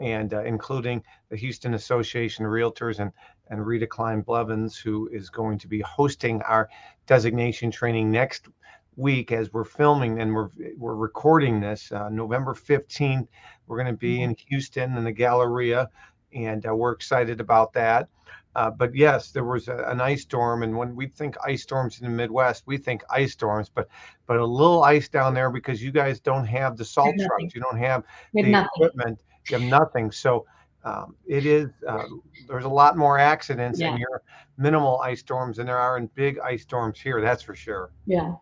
and 0.00 0.32
uh, 0.32 0.42
including 0.44 1.02
the 1.28 1.36
Houston 1.36 1.74
Association 1.74 2.46
of 2.46 2.52
Realtors 2.52 3.00
and 3.00 3.12
and 3.50 3.66
Rita 3.66 3.86
Klein 3.86 4.22
Blevins, 4.22 4.76
who 4.76 5.08
is 5.12 5.30
going 5.30 5.58
to 5.58 5.68
be 5.68 5.80
hosting 5.80 6.42
our 6.42 6.68
designation 7.06 7.70
training 7.70 8.10
next 8.10 8.48
week 8.96 9.30
as 9.30 9.52
we're 9.52 9.64
filming 9.64 10.20
and 10.20 10.34
we're 10.34 10.48
we're 10.78 10.94
recording 10.94 11.60
this 11.60 11.92
uh, 11.92 12.08
November 12.08 12.54
15th. 12.54 13.28
We're 13.66 13.76
going 13.76 13.92
to 13.92 13.98
be 13.98 14.22
in. 14.22 14.34
Houston 14.48 14.96
in 14.96 15.04
the 15.04 15.12
Galleria, 15.12 15.90
and 16.32 16.66
uh, 16.66 16.74
we're 16.74 16.92
excited 16.92 17.40
about 17.40 17.72
that. 17.74 18.08
Uh, 18.54 18.70
but 18.70 18.94
yes, 18.94 19.32
there 19.32 19.44
was 19.44 19.68
a, 19.68 19.84
an 19.88 20.00
ice 20.00 20.22
storm, 20.22 20.62
and 20.62 20.74
when 20.74 20.96
we 20.96 21.06
think 21.06 21.36
ice 21.44 21.62
storms 21.62 22.00
in 22.00 22.06
the 22.06 22.12
Midwest, 22.12 22.62
we 22.64 22.78
think 22.78 23.02
ice 23.10 23.32
storms. 23.32 23.68
But 23.68 23.88
but 24.26 24.38
a 24.38 24.44
little 24.44 24.82
ice 24.82 25.08
down 25.08 25.34
there 25.34 25.50
because 25.50 25.82
you 25.82 25.92
guys 25.92 26.20
don't 26.20 26.46
have 26.46 26.76
the 26.76 26.84
salt 26.84 27.14
trucks, 27.18 27.54
you 27.54 27.60
don't 27.60 27.78
have 27.78 28.02
the 28.32 28.44
nothing. 28.44 28.68
equipment, 28.76 29.20
you 29.50 29.58
have 29.58 29.68
nothing. 29.68 30.10
So 30.10 30.46
um, 30.86 31.16
it 31.26 31.44
is 31.44 31.68
uh, 31.88 32.04
there's 32.46 32.64
a 32.64 32.68
lot 32.68 32.96
more 32.96 33.18
accidents 33.18 33.80
yeah. 33.80 33.90
in 33.90 33.98
your 33.98 34.22
minimal 34.56 35.00
ice 35.00 35.18
storms 35.18 35.56
than 35.56 35.66
there 35.66 35.78
are 35.78 35.98
in 35.98 36.06
big 36.14 36.38
ice 36.38 36.62
storms 36.62 37.00
here. 37.00 37.20
That's 37.20 37.42
for 37.42 37.56
sure. 37.56 37.90
Yeah. 38.06 38.34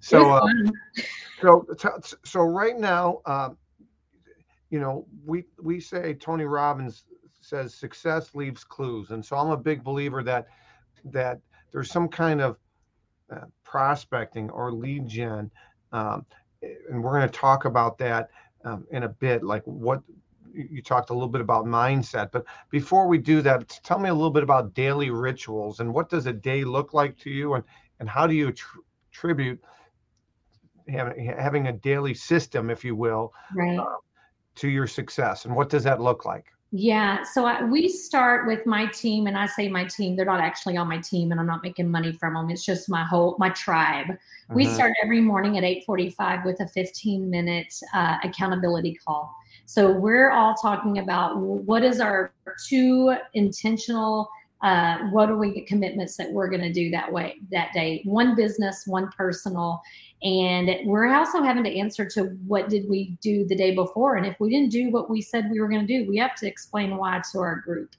So, 0.00 0.30
uh, 0.32 0.40
so, 1.42 1.66
so 2.24 2.40
right 2.40 2.78
now, 2.78 3.20
um, 3.26 3.58
you 4.70 4.80
know, 4.80 5.06
we 5.26 5.44
we 5.62 5.78
say 5.78 6.14
Tony 6.14 6.44
Robbins 6.44 7.04
says 7.42 7.74
success 7.74 8.34
leaves 8.34 8.64
clues, 8.64 9.10
and 9.10 9.24
so 9.24 9.36
I'm 9.36 9.50
a 9.50 9.56
big 9.56 9.84
believer 9.84 10.22
that 10.22 10.46
that 11.04 11.38
there's 11.70 11.90
some 11.90 12.08
kind 12.08 12.40
of 12.40 12.56
uh, 13.30 13.44
prospecting 13.62 14.48
or 14.50 14.72
lead 14.72 15.06
gen, 15.06 15.50
um, 15.92 16.24
and 16.62 17.02
we're 17.02 17.12
going 17.12 17.28
to 17.28 17.38
talk 17.38 17.66
about 17.66 17.98
that 17.98 18.30
um, 18.64 18.86
in 18.90 19.02
a 19.02 19.08
bit. 19.08 19.42
Like 19.42 19.62
what 19.64 20.02
you 20.54 20.82
talked 20.82 21.10
a 21.10 21.12
little 21.12 21.28
bit 21.28 21.40
about 21.40 21.64
mindset, 21.64 22.30
but 22.32 22.44
before 22.70 23.06
we 23.08 23.18
do 23.18 23.42
that, 23.42 23.68
tell 23.82 23.98
me 23.98 24.08
a 24.08 24.14
little 24.14 24.30
bit 24.30 24.42
about 24.42 24.74
daily 24.74 25.10
rituals 25.10 25.80
and 25.80 25.92
what 25.92 26.08
does 26.08 26.26
a 26.26 26.32
day 26.32 26.64
look 26.64 26.94
like 26.94 27.18
to 27.18 27.30
you, 27.30 27.54
and 27.54 27.64
and 28.00 28.08
how 28.08 28.26
do 28.26 28.34
you 28.34 28.52
attribute 29.12 29.60
having, 30.88 31.68
a 31.68 31.72
daily 31.72 32.14
system, 32.14 32.70
if 32.70 32.84
you 32.84 32.94
will, 32.94 33.32
right. 33.54 33.78
uh, 33.78 33.96
to 34.56 34.68
your 34.68 34.86
success. 34.86 35.44
And 35.44 35.54
what 35.54 35.68
does 35.68 35.84
that 35.84 36.00
look 36.00 36.24
like? 36.24 36.46
Yeah, 36.76 37.22
so 37.22 37.46
I, 37.46 37.62
we 37.62 37.88
start 37.88 38.48
with 38.48 38.66
my 38.66 38.86
team, 38.86 39.28
and 39.28 39.38
I 39.38 39.46
say 39.46 39.68
my 39.68 39.84
team. 39.84 40.16
They're 40.16 40.24
not 40.24 40.40
actually 40.40 40.76
on 40.76 40.88
my 40.88 40.98
team, 40.98 41.30
and 41.30 41.38
I'm 41.38 41.46
not 41.46 41.62
making 41.62 41.88
money 41.88 42.10
from 42.10 42.34
them. 42.34 42.50
It's 42.50 42.64
just 42.64 42.88
my 42.88 43.04
whole 43.04 43.36
my 43.38 43.50
tribe. 43.50 44.06
Mm-hmm. 44.06 44.54
We 44.56 44.66
start 44.66 44.92
every 45.00 45.20
morning 45.20 45.56
at 45.56 45.62
8:45 45.62 46.44
with 46.44 46.58
a 46.60 46.66
15 46.66 47.30
minute 47.30 47.72
uh, 47.94 48.16
accountability 48.24 48.98
call. 49.06 49.32
So 49.66 49.90
we're 49.90 50.30
all 50.30 50.54
talking 50.54 50.98
about 50.98 51.38
what 51.38 51.82
is 51.82 52.00
our 52.00 52.32
two 52.68 53.14
intentional 53.32 54.28
uh, 54.62 55.10
what 55.10 55.28
are 55.28 55.36
we 55.36 55.60
commitments 55.66 56.16
that 56.16 56.32
we're 56.32 56.48
going 56.48 56.62
to 56.62 56.72
do 56.72 56.90
that 56.90 57.12
way 57.12 57.36
that 57.50 57.70
day? 57.74 58.00
One 58.06 58.34
business 58.34 58.84
one 58.86 59.10
personal. 59.14 59.82
And 60.22 60.70
we're 60.86 61.12
also 61.12 61.42
having 61.42 61.64
to 61.64 61.78
answer 61.78 62.06
to 62.06 62.24
what 62.46 62.70
did 62.70 62.88
we 62.88 63.18
do 63.20 63.46
the 63.46 63.54
day 63.54 63.74
before? 63.74 64.16
And 64.16 64.24
if 64.24 64.40
we 64.40 64.48
didn't 64.48 64.72
do 64.72 64.90
what 64.90 65.10
we 65.10 65.20
said 65.20 65.50
we 65.50 65.60
were 65.60 65.68
going 65.68 65.86
to 65.86 65.86
do 65.86 66.08
we 66.08 66.16
have 66.16 66.34
to 66.36 66.46
explain 66.46 66.96
why 66.96 67.20
to 67.32 67.38
our 67.40 67.56
group. 67.56 67.90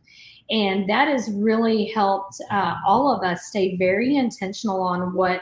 And 0.50 0.89
that 0.89 1.07
has 1.07 1.29
really 1.34 1.86
helped 1.86 2.41
uh, 2.50 2.75
all 2.88 3.12
of 3.12 3.24
us 3.24 3.45
stay 3.45 3.77
very 3.77 4.15
intentional 4.15 4.81
on 4.81 5.13
what 5.13 5.41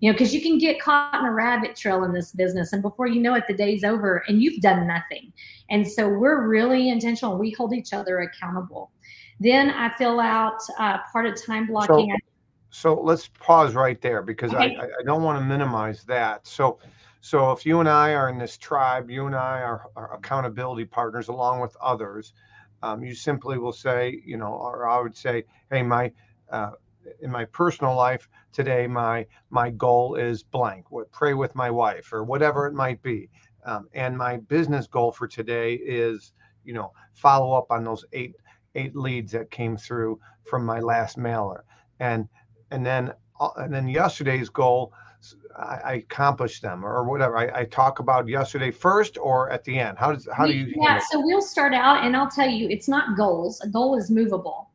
you 0.00 0.10
know 0.10 0.14
because 0.14 0.34
you 0.34 0.42
can 0.42 0.58
get 0.58 0.80
caught 0.80 1.14
in 1.14 1.24
a 1.24 1.32
rabbit 1.32 1.76
trail 1.76 2.02
in 2.04 2.12
this 2.12 2.32
business 2.32 2.72
and 2.72 2.82
before 2.82 3.06
you 3.06 3.20
know 3.20 3.34
it 3.34 3.44
the 3.48 3.54
day's 3.54 3.84
over 3.84 4.24
and 4.28 4.42
you've 4.42 4.60
done 4.60 4.86
nothing 4.86 5.32
and 5.70 5.86
so 5.86 6.08
we're 6.08 6.46
really 6.46 6.88
intentional 6.88 7.38
we 7.38 7.50
hold 7.52 7.72
each 7.72 7.92
other 7.92 8.20
accountable 8.20 8.90
then 9.40 9.70
I 9.70 9.94
fill 9.96 10.20
out 10.20 10.60
uh, 10.78 10.98
part 11.12 11.26
of 11.26 11.40
time 11.40 11.66
blocking. 11.66 12.16
So, 12.70 12.94
so 12.94 13.00
let's 13.02 13.28
pause 13.28 13.74
right 13.74 14.00
there 14.00 14.22
because 14.22 14.52
okay. 14.52 14.76
I, 14.76 14.84
I 14.84 15.02
don't 15.04 15.22
want 15.22 15.38
to 15.38 15.44
minimize 15.44 16.04
that. 16.04 16.46
So, 16.46 16.78
so 17.20 17.52
if 17.52 17.64
you 17.64 17.80
and 17.80 17.88
I 17.88 18.12
are 18.12 18.28
in 18.28 18.38
this 18.38 18.56
tribe, 18.56 19.10
you 19.10 19.26
and 19.26 19.34
I 19.34 19.60
are, 19.60 19.86
are 19.96 20.14
accountability 20.14 20.84
partners 20.84 21.28
along 21.28 21.60
with 21.60 21.76
others. 21.80 22.32
Um, 22.82 23.02
you 23.02 23.14
simply 23.14 23.58
will 23.58 23.72
say, 23.72 24.20
you 24.24 24.36
know, 24.36 24.52
or 24.52 24.88
I 24.88 25.00
would 25.00 25.16
say, 25.16 25.44
hey, 25.70 25.82
my 25.82 26.12
uh, 26.50 26.72
in 27.20 27.30
my 27.30 27.44
personal 27.46 27.94
life 27.94 28.28
today, 28.52 28.86
my 28.86 29.26
my 29.50 29.70
goal 29.70 30.16
is 30.16 30.42
blank. 30.42 30.90
What 30.90 31.10
pray 31.10 31.34
with 31.34 31.54
my 31.54 31.70
wife 31.70 32.12
or 32.12 32.24
whatever 32.24 32.66
it 32.66 32.74
might 32.74 33.02
be. 33.02 33.30
Um, 33.64 33.88
and 33.94 34.16
my 34.16 34.36
business 34.36 34.86
goal 34.86 35.12
for 35.12 35.26
today 35.26 35.74
is, 35.74 36.32
you 36.64 36.74
know, 36.74 36.92
follow 37.12 37.52
up 37.56 37.66
on 37.70 37.84
those 37.84 38.04
eight 38.12 38.34
eight 38.74 38.96
leads 38.96 39.32
that 39.32 39.50
came 39.50 39.76
through 39.76 40.18
from 40.44 40.64
my 40.64 40.80
last 40.80 41.16
mailer, 41.16 41.64
and 42.00 42.28
and 42.70 42.84
then 42.84 43.12
uh, 43.40 43.50
and 43.56 43.72
then 43.72 43.88
yesterday's 43.88 44.48
goal. 44.48 44.92
I, 45.56 45.80
I 45.84 45.92
accomplished 45.94 46.60
them 46.60 46.84
or 46.84 47.04
whatever. 47.04 47.38
I, 47.38 47.60
I, 47.60 47.64
talk 47.64 47.98
about 47.98 48.28
yesterday 48.28 48.70
first 48.70 49.16
or 49.16 49.48
at 49.50 49.64
the 49.64 49.78
end. 49.78 49.96
How 49.96 50.12
does 50.12 50.28
how 50.30 50.46
do 50.46 50.52
you? 50.52 50.74
Yeah, 50.76 50.98
so 50.98 51.18
we'll 51.20 51.40
start 51.40 51.72
out, 51.72 52.04
and 52.04 52.14
I'll 52.14 52.30
tell 52.30 52.48
you, 52.48 52.68
it's 52.68 52.88
not 52.88 53.16
goals. 53.16 53.60
A 53.62 53.68
goal 53.68 53.96
is 53.96 54.10
movable. 54.10 54.68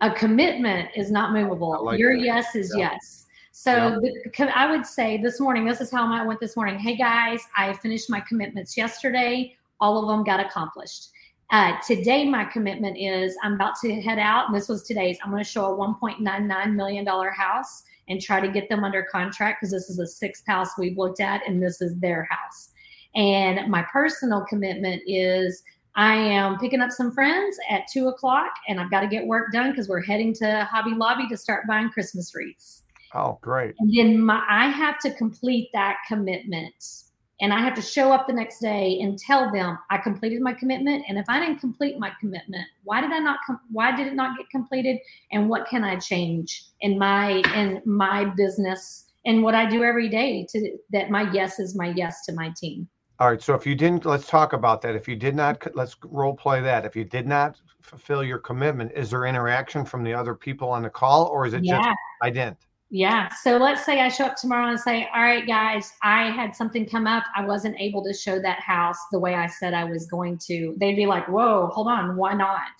A 0.00 0.10
commitment 0.10 0.88
is 0.96 1.10
not 1.10 1.32
movable. 1.32 1.84
Like 1.84 1.98
Your 1.98 2.16
that. 2.16 2.22
yes 2.24 2.54
is 2.54 2.72
yeah. 2.76 2.92
yes. 2.92 3.23
So 3.56 4.00
yeah. 4.02 4.20
the, 4.36 4.58
I 4.58 4.68
would 4.68 4.84
say 4.84 5.16
this 5.16 5.38
morning, 5.38 5.64
this 5.64 5.80
is 5.80 5.88
how 5.88 6.12
I 6.12 6.26
went 6.26 6.40
this 6.40 6.56
morning. 6.56 6.76
Hey 6.76 6.96
guys, 6.96 7.40
I 7.56 7.72
finished 7.74 8.10
my 8.10 8.18
commitments 8.18 8.76
yesterday. 8.76 9.56
All 9.78 10.02
of 10.02 10.08
them 10.08 10.24
got 10.24 10.44
accomplished. 10.44 11.10
Uh, 11.52 11.74
today, 11.86 12.28
my 12.28 12.44
commitment 12.46 12.98
is 12.98 13.36
I'm 13.44 13.52
about 13.52 13.76
to 13.82 14.02
head 14.02 14.18
out, 14.18 14.48
and 14.48 14.56
this 14.56 14.68
was 14.68 14.82
today's. 14.82 15.18
I'm 15.22 15.30
going 15.30 15.44
to 15.44 15.48
show 15.48 15.72
a 15.72 15.76
$1.99 15.76 16.74
million 16.74 17.06
house 17.06 17.84
and 18.08 18.20
try 18.20 18.40
to 18.40 18.48
get 18.48 18.68
them 18.68 18.82
under 18.82 19.04
contract 19.04 19.60
because 19.60 19.70
this 19.70 19.88
is 19.88 19.98
the 19.98 20.08
sixth 20.08 20.44
house 20.48 20.70
we've 20.76 20.98
looked 20.98 21.20
at, 21.20 21.46
and 21.46 21.62
this 21.62 21.80
is 21.80 21.94
their 22.00 22.26
house. 22.28 22.70
And 23.14 23.70
my 23.70 23.82
personal 23.82 24.44
commitment 24.46 25.00
is 25.06 25.62
I 25.94 26.16
am 26.16 26.58
picking 26.58 26.80
up 26.80 26.90
some 26.90 27.12
friends 27.12 27.56
at 27.70 27.86
two 27.86 28.08
o'clock, 28.08 28.50
and 28.66 28.80
I've 28.80 28.90
got 28.90 29.02
to 29.02 29.06
get 29.06 29.24
work 29.24 29.52
done 29.52 29.70
because 29.70 29.88
we're 29.88 30.02
heading 30.02 30.34
to 30.34 30.68
Hobby 30.68 30.96
Lobby 30.96 31.28
to 31.28 31.36
start 31.36 31.68
buying 31.68 31.88
Christmas 31.90 32.34
wreaths. 32.34 32.83
Oh, 33.14 33.38
great! 33.40 33.74
And 33.78 33.92
then 33.96 34.20
my, 34.20 34.44
I 34.48 34.68
have 34.68 34.98
to 35.00 35.14
complete 35.14 35.70
that 35.72 35.98
commitment 36.08 36.74
and 37.40 37.52
I 37.52 37.58
have 37.60 37.74
to 37.74 37.82
show 37.82 38.12
up 38.12 38.26
the 38.26 38.32
next 38.32 38.60
day 38.60 39.00
and 39.00 39.18
tell 39.18 39.50
them 39.52 39.78
I 39.90 39.98
completed 39.98 40.40
my 40.40 40.52
commitment. 40.52 41.04
And 41.08 41.18
if 41.18 41.26
I 41.28 41.40
didn't 41.40 41.58
complete 41.58 41.98
my 41.98 42.12
commitment, 42.20 42.66
why 42.84 43.00
did 43.00 43.12
I 43.12 43.18
not? 43.18 43.38
Com- 43.46 43.60
why 43.70 43.94
did 43.94 44.06
it 44.06 44.14
not 44.14 44.36
get 44.38 44.48
completed? 44.50 44.98
And 45.32 45.48
what 45.48 45.66
can 45.66 45.84
I 45.84 45.96
change 45.96 46.64
in 46.80 46.98
my 46.98 47.42
in 47.54 47.82
my 47.84 48.24
business 48.36 49.06
and 49.26 49.42
what 49.42 49.54
I 49.54 49.68
do 49.68 49.82
every 49.82 50.08
day 50.08 50.46
to 50.50 50.78
that 50.92 51.10
my 51.10 51.30
yes 51.32 51.58
is 51.58 51.74
my 51.74 51.92
yes 51.96 52.24
to 52.26 52.32
my 52.32 52.52
team. 52.56 52.88
All 53.20 53.30
right. 53.30 53.40
So 53.40 53.54
if 53.54 53.66
you 53.66 53.74
didn't, 53.74 54.04
let's 54.04 54.26
talk 54.26 54.52
about 54.54 54.82
that. 54.82 54.96
If 54.96 55.06
you 55.06 55.14
did 55.14 55.36
not, 55.36 55.64
let's 55.76 55.96
role 56.02 56.34
play 56.34 56.60
that. 56.62 56.84
If 56.84 56.96
you 56.96 57.04
did 57.04 57.26
not 57.26 57.60
fulfill 57.80 58.24
your 58.24 58.38
commitment, 58.38 58.90
is 58.92 59.10
there 59.10 59.26
interaction 59.26 59.84
from 59.84 60.02
the 60.02 60.12
other 60.12 60.34
people 60.34 60.68
on 60.68 60.82
the 60.82 60.90
call, 60.90 61.26
or 61.26 61.46
is 61.46 61.54
it 61.54 61.64
yeah. 61.64 61.78
just 61.78 61.88
I 62.22 62.30
didn't? 62.30 62.58
Yeah. 62.94 63.28
So 63.42 63.56
let's 63.56 63.84
say 63.84 64.00
I 64.00 64.08
show 64.08 64.26
up 64.26 64.36
tomorrow 64.36 64.70
and 64.70 64.78
say, 64.78 65.08
all 65.12 65.20
right, 65.20 65.44
guys, 65.44 65.94
I 66.04 66.30
had 66.30 66.54
something 66.54 66.86
come 66.86 67.08
up. 67.08 67.24
I 67.34 67.44
wasn't 67.44 67.74
able 67.80 68.04
to 68.04 68.14
show 68.14 68.38
that 68.38 68.60
house 68.60 68.96
the 69.10 69.18
way 69.18 69.34
I 69.34 69.48
said 69.48 69.74
I 69.74 69.82
was 69.82 70.06
going 70.06 70.38
to. 70.46 70.76
They'd 70.78 70.94
be 70.94 71.04
like, 71.04 71.26
whoa, 71.26 71.66
hold 71.72 71.88
on. 71.88 72.14
Why 72.14 72.34
not? 72.34 72.70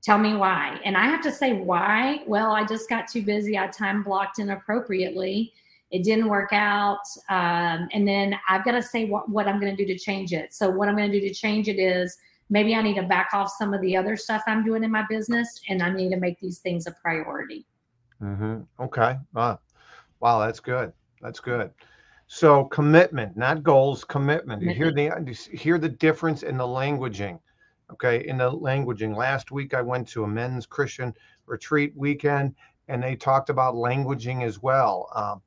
Tell 0.00 0.16
me 0.16 0.36
why. 0.36 0.78
And 0.84 0.96
I 0.96 1.06
have 1.06 1.22
to 1.22 1.32
say, 1.32 1.54
why? 1.54 2.22
Well, 2.28 2.52
I 2.52 2.64
just 2.64 2.88
got 2.88 3.08
too 3.08 3.20
busy. 3.20 3.58
I 3.58 3.66
time 3.66 4.04
blocked 4.04 4.38
inappropriately. 4.38 5.52
It 5.90 6.04
didn't 6.04 6.28
work 6.28 6.52
out. 6.52 7.02
Um, 7.28 7.88
and 7.92 8.06
then 8.06 8.38
I've 8.48 8.64
got 8.64 8.72
to 8.72 8.82
say 8.82 9.06
what, 9.06 9.28
what 9.28 9.48
I'm 9.48 9.58
going 9.58 9.76
to 9.76 9.84
do 9.84 9.92
to 9.92 9.98
change 9.98 10.32
it. 10.32 10.54
So, 10.54 10.70
what 10.70 10.88
I'm 10.88 10.96
going 10.96 11.10
to 11.10 11.20
do 11.20 11.26
to 11.26 11.34
change 11.34 11.66
it 11.66 11.80
is 11.80 12.16
maybe 12.48 12.76
I 12.76 12.82
need 12.82 12.94
to 12.94 13.02
back 13.02 13.30
off 13.32 13.52
some 13.58 13.74
of 13.74 13.80
the 13.80 13.96
other 13.96 14.16
stuff 14.16 14.42
I'm 14.46 14.64
doing 14.64 14.84
in 14.84 14.92
my 14.92 15.04
business 15.10 15.60
and 15.68 15.82
I 15.82 15.90
need 15.90 16.10
to 16.10 16.16
make 16.16 16.38
these 16.38 16.60
things 16.60 16.86
a 16.86 16.92
priority. 16.92 17.66
Mm-hmm. 18.22 18.60
Okay. 18.80 19.16
Wow. 19.34 19.60
wow, 20.20 20.40
that's 20.40 20.60
good. 20.60 20.92
That's 21.20 21.40
good. 21.40 21.70
So 22.28 22.64
commitment, 22.64 23.36
not 23.36 23.62
goals, 23.62 24.04
commitment. 24.04 24.62
You 24.62 24.72
hear 24.72 24.90
the 24.90 25.12
you 25.24 25.58
hear 25.58 25.78
the 25.78 25.88
difference 25.88 26.42
in 26.42 26.56
the 26.56 26.64
languaging. 26.64 27.38
Okay, 27.92 28.26
in 28.26 28.38
the 28.38 28.50
languaging. 28.50 29.16
Last 29.16 29.52
week 29.52 29.74
I 29.74 29.80
went 29.80 30.08
to 30.08 30.24
a 30.24 30.28
men's 30.28 30.66
Christian 30.66 31.14
retreat 31.46 31.92
weekend, 31.94 32.54
and 32.88 33.02
they 33.02 33.14
talked 33.14 33.48
about 33.48 33.74
languaging 33.74 34.42
as 34.42 34.60
well. 34.60 35.08
Um, 35.14 35.42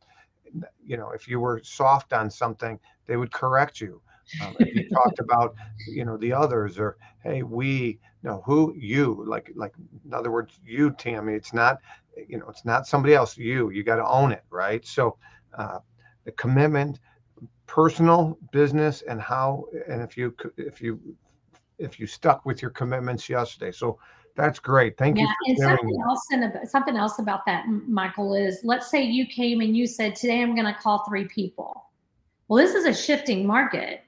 you 0.85 0.95
know, 0.97 1.11
if 1.11 1.27
you 1.27 1.39
were 1.39 1.61
soft 1.63 2.13
on 2.13 2.29
something, 2.29 2.79
they 3.07 3.17
would 3.17 3.31
correct 3.31 3.81
you. 3.81 4.01
Um, 4.41 4.55
if 4.59 4.73
you 4.75 4.89
talked 4.89 5.19
about, 5.19 5.55
you 5.87 6.05
know, 6.05 6.17
the 6.17 6.31
others 6.31 6.79
or 6.79 6.97
hey, 7.23 7.43
we, 7.43 7.99
no, 8.23 8.41
who, 8.45 8.73
you, 8.75 9.23
like, 9.27 9.51
like 9.55 9.73
in 10.05 10.13
other 10.13 10.31
words, 10.31 10.59
you, 10.65 10.91
Tammy. 10.91 11.33
It's 11.33 11.53
not 11.53 11.79
you 12.27 12.37
know 12.37 12.47
it's 12.49 12.65
not 12.65 12.87
somebody 12.87 13.13
else 13.13 13.37
you 13.37 13.69
you 13.69 13.83
got 13.83 13.97
to 13.97 14.07
own 14.07 14.31
it 14.31 14.43
right 14.49 14.85
so 14.85 15.17
uh, 15.57 15.79
the 16.25 16.31
commitment 16.33 16.99
personal 17.65 18.37
business 18.51 19.01
and 19.03 19.21
how 19.21 19.65
and 19.87 20.01
if 20.01 20.17
you 20.17 20.35
if 20.57 20.81
you 20.81 20.99
if 21.77 21.99
you 21.99 22.07
stuck 22.07 22.45
with 22.45 22.61
your 22.61 22.71
commitments 22.71 23.29
yesterday 23.29 23.71
so 23.71 23.99
that's 24.35 24.59
great 24.59 24.97
thank 24.97 25.17
yeah, 25.17 25.23
you 25.23 25.55
and 25.55 25.57
something 25.57 26.01
else 26.07 26.25
and 26.31 26.69
something 26.69 26.97
else 26.97 27.19
about 27.19 27.45
that 27.45 27.65
michael 27.87 28.33
is 28.33 28.59
let's 28.63 28.89
say 28.89 29.03
you 29.03 29.25
came 29.25 29.61
and 29.61 29.75
you 29.75 29.85
said 29.85 30.15
today 30.15 30.41
i'm 30.41 30.55
going 30.55 30.65
to 30.65 30.79
call 30.79 31.03
three 31.07 31.25
people 31.25 31.89
well 32.47 32.57
this 32.57 32.75
is 32.75 32.85
a 32.85 32.93
shifting 32.93 33.45
market 33.45 34.03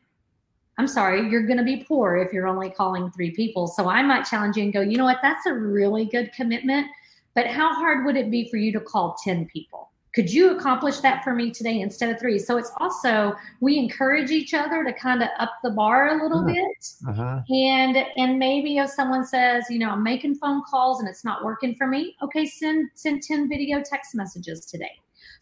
I'm 0.78 0.88
sorry, 0.88 1.30
you're 1.30 1.46
going 1.46 1.60
to 1.60 1.64
be 1.64 1.84
poor 1.84 2.18
if 2.18 2.34
you're 2.34 2.48
only 2.48 2.72
calling 2.72 3.12
three 3.12 3.30
people. 3.30 3.68
So 3.68 3.88
I 3.88 4.02
might 4.02 4.24
challenge 4.24 4.58
you 4.58 4.64
and 4.64 4.74
go, 4.74 4.82
you 4.82 4.98
know 4.98 5.04
what? 5.04 5.20
That's 5.22 5.46
a 5.46 5.54
really 5.54 6.06
good 6.06 6.32
commitment. 6.34 6.88
But 7.34 7.48
how 7.48 7.74
hard 7.74 8.06
would 8.06 8.18
it 8.18 8.30
be 8.30 8.50
for 8.50 8.58
you 8.58 8.72
to 8.74 8.80
call 8.80 9.16
10 9.24 9.46
people? 9.46 9.92
Could 10.14 10.32
you 10.32 10.58
accomplish 10.58 10.98
that 10.98 11.24
for 11.24 11.34
me 11.34 11.52
today 11.52 11.80
instead 11.80 12.14
of 12.14 12.20
three? 12.20 12.38
So 12.38 12.58
it's 12.58 12.72
also 12.82 13.34
we 13.62 13.78
encourage 13.78 14.30
each 14.30 14.54
other 14.54 14.84
to 14.84 14.92
kind 14.92 15.24
of 15.24 15.30
up 15.40 15.54
the 15.64 15.70
bar 15.70 16.10
a 16.10 16.22
little 16.22 16.40
uh-huh. 16.40 16.54
bit. 16.54 16.88
Uh-huh. 17.08 17.42
And 17.50 17.98
and 18.18 18.38
maybe 18.38 18.78
if 18.78 18.90
someone 18.90 19.26
says, 19.26 19.66
you 19.70 19.80
know, 19.80 19.92
I'm 19.92 20.04
making 20.04 20.36
phone 20.36 20.64
calls 20.70 21.00
and 21.00 21.08
it's 21.08 21.24
not 21.24 21.46
working 21.46 21.76
for 21.76 21.88
me, 21.88 22.18
okay, 22.22 22.46
send 22.46 22.90
send 22.94 23.24
10 23.24 23.48
video 23.48 23.82
text 23.82 24.14
messages 24.14 24.66
today. 24.66 24.92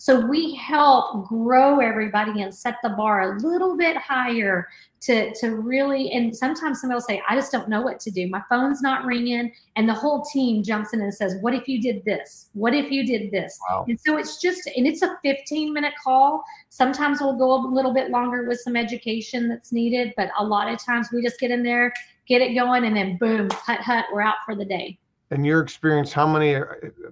So 0.01 0.25
we 0.25 0.56
help 0.56 1.27
grow 1.27 1.82
everybody 1.82 2.41
and 2.41 2.56
set 2.56 2.77
the 2.82 2.89
bar 2.91 3.36
a 3.36 3.39
little 3.41 3.75
bit 3.75 3.98
higher 3.98 4.70
to 5.01 5.34
to 5.36 5.56
really 5.56 6.12
and 6.12 6.36
sometimes 6.36 6.82
somebody 6.82 6.96
will 6.96 7.01
say 7.01 7.22
i 7.29 7.36
just 7.36 7.51
don't 7.51 7.68
know 7.68 7.82
what 7.82 8.00
to 8.01 8.12
do. 8.12 8.29
My 8.29 8.41
phone's 8.50 8.82
not 8.82 9.03
ringing 9.03 9.52
and 9.76 9.89
the 9.89 9.93
whole 9.93 10.24
team 10.24 10.63
jumps 10.63 10.93
in 10.93 11.02
and 11.02 11.13
says 11.13 11.36
what 11.41 11.54
if 11.54 11.67
you 11.67 11.82
did 11.82 12.06
this? 12.06 12.47
What 12.54 12.74
if 12.74 12.89
you 12.89 13.06
did 13.06 13.30
this? 13.32 13.60
Wow. 13.69 13.86
and 13.89 14.00
so 14.00 14.17
it's 14.17 14.41
just 14.41 14.67
and 14.74 14.88
it's 14.88 15.02
a 15.02 15.17
15 15.21 15.74
minute 15.74 15.93
call. 16.02 16.45
Sometimes 16.69 17.19
we'll 17.19 17.38
go 17.38 17.54
a 17.54 17.62
little 17.67 17.93
bit 17.93 18.10
longer 18.10 18.47
with 18.47 18.62
some 18.62 18.78
education 18.78 19.50
that's 19.50 19.74
needed 19.74 20.13
but 20.15 20.30
a 20.39 20.43
lot 20.43 20.71
of 20.71 20.84
times 20.84 21.10
we 21.12 21.21
just 21.21 21.41
get 21.41 21.52
in 21.52 21.62
there 21.62 21.93
get 22.26 22.41
it 22.41 22.54
going 22.54 22.86
and 22.86 22.95
then 22.95 23.17
boom 23.17 23.50
hut 23.52 23.82
hut 23.82 24.06
we're 24.13 24.21
out 24.21 24.38
for 24.45 24.56
the 24.56 24.65
day 24.65 24.97
in 25.32 25.44
your 25.44 25.62
experience 25.62 26.12
how 26.12 26.28
many 26.28 26.56
uh, 26.56 26.65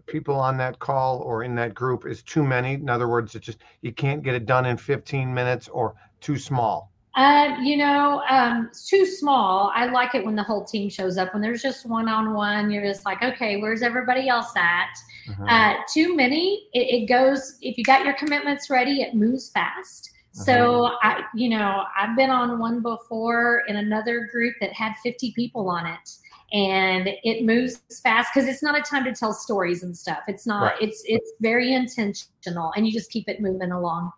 people 0.06 0.36
on 0.36 0.58
that 0.58 0.80
call 0.80 1.20
or 1.20 1.44
in 1.44 1.56
that 1.56 1.74
group 1.74 2.06
is 2.06 2.22
too 2.24 2.44
many 2.44 2.74
in 2.74 2.90
other 2.90 3.08
words 3.08 3.36
it's 3.36 3.46
just 3.46 3.60
you 3.82 3.92
can't 3.92 4.24
get 4.24 4.34
it 4.36 4.46
done 4.46 4.66
in 4.66 4.78
15 4.78 5.34
minutes 5.34 5.68
or 5.68 5.96
too 6.20 6.38
small 6.38 6.92
uh, 7.18 7.58
you 7.64 7.78
know, 7.78 8.22
um, 8.30 8.70
too 8.88 9.04
small. 9.04 9.72
I 9.74 9.88
like 9.88 10.14
it 10.14 10.24
when 10.24 10.36
the 10.36 10.44
whole 10.44 10.64
team 10.64 10.88
shows 10.88 11.18
up. 11.18 11.34
When 11.34 11.42
there's 11.42 11.64
just 11.64 11.88
one 11.88 12.08
on 12.08 12.36
one, 12.36 12.70
you're 12.70 12.86
just 12.86 13.06
like, 13.06 13.24
okay, 13.24 13.60
where's 13.60 13.82
everybody 13.82 14.30
else 14.30 14.56
at? 14.56 14.96
Uh-huh. 15.28 15.44
Uh, 15.46 15.74
too 15.92 16.16
many, 16.16 16.68
it, 16.74 17.02
it, 17.02 17.06
goes. 17.08 17.58
If 17.60 17.76
you 17.76 17.84
got 17.84 18.06
your 18.06 18.14
commitments 18.14 18.70
ready, 18.70 19.02
it 19.02 19.16
moves 19.16 19.50
fast. 19.50 20.12
Uh-huh. 20.36 20.44
So 20.44 20.92
I, 21.02 21.24
you 21.34 21.50
know, 21.50 21.86
I've 21.98 22.16
been 22.16 22.30
on 22.30 22.60
one 22.60 22.84
before 22.84 23.64
in 23.68 23.78
another 23.78 24.30
group 24.32 24.54
that 24.62 24.72
had 24.74 24.94
50 25.02 25.32
people 25.32 25.70
on 25.70 25.88
it, 25.88 26.18
and 26.54 27.10
it 27.24 27.46
moves 27.46 27.82
fast 28.02 28.30
because 28.34 28.48
it's 28.48 28.64
not 28.64 28.78
a 28.78 28.82
time 28.82 29.04
to 29.04 29.14
tell 29.14 29.34
stories 29.34 29.84
and 29.84 29.96
stuff. 29.96 30.20
It's 30.28 30.48
not. 30.48 30.62
Right. 30.64 30.82
It's 30.82 31.04
it's 31.06 31.32
very 31.42 31.74
intentional, 31.74 32.72
and 32.76 32.88
you 32.88 32.94
just 32.94 33.12
keep 33.12 33.28
it 33.28 33.42
moving 33.42 33.72
along. 33.72 34.12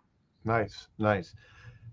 Nice, 0.44 0.88
nice. 0.98 1.34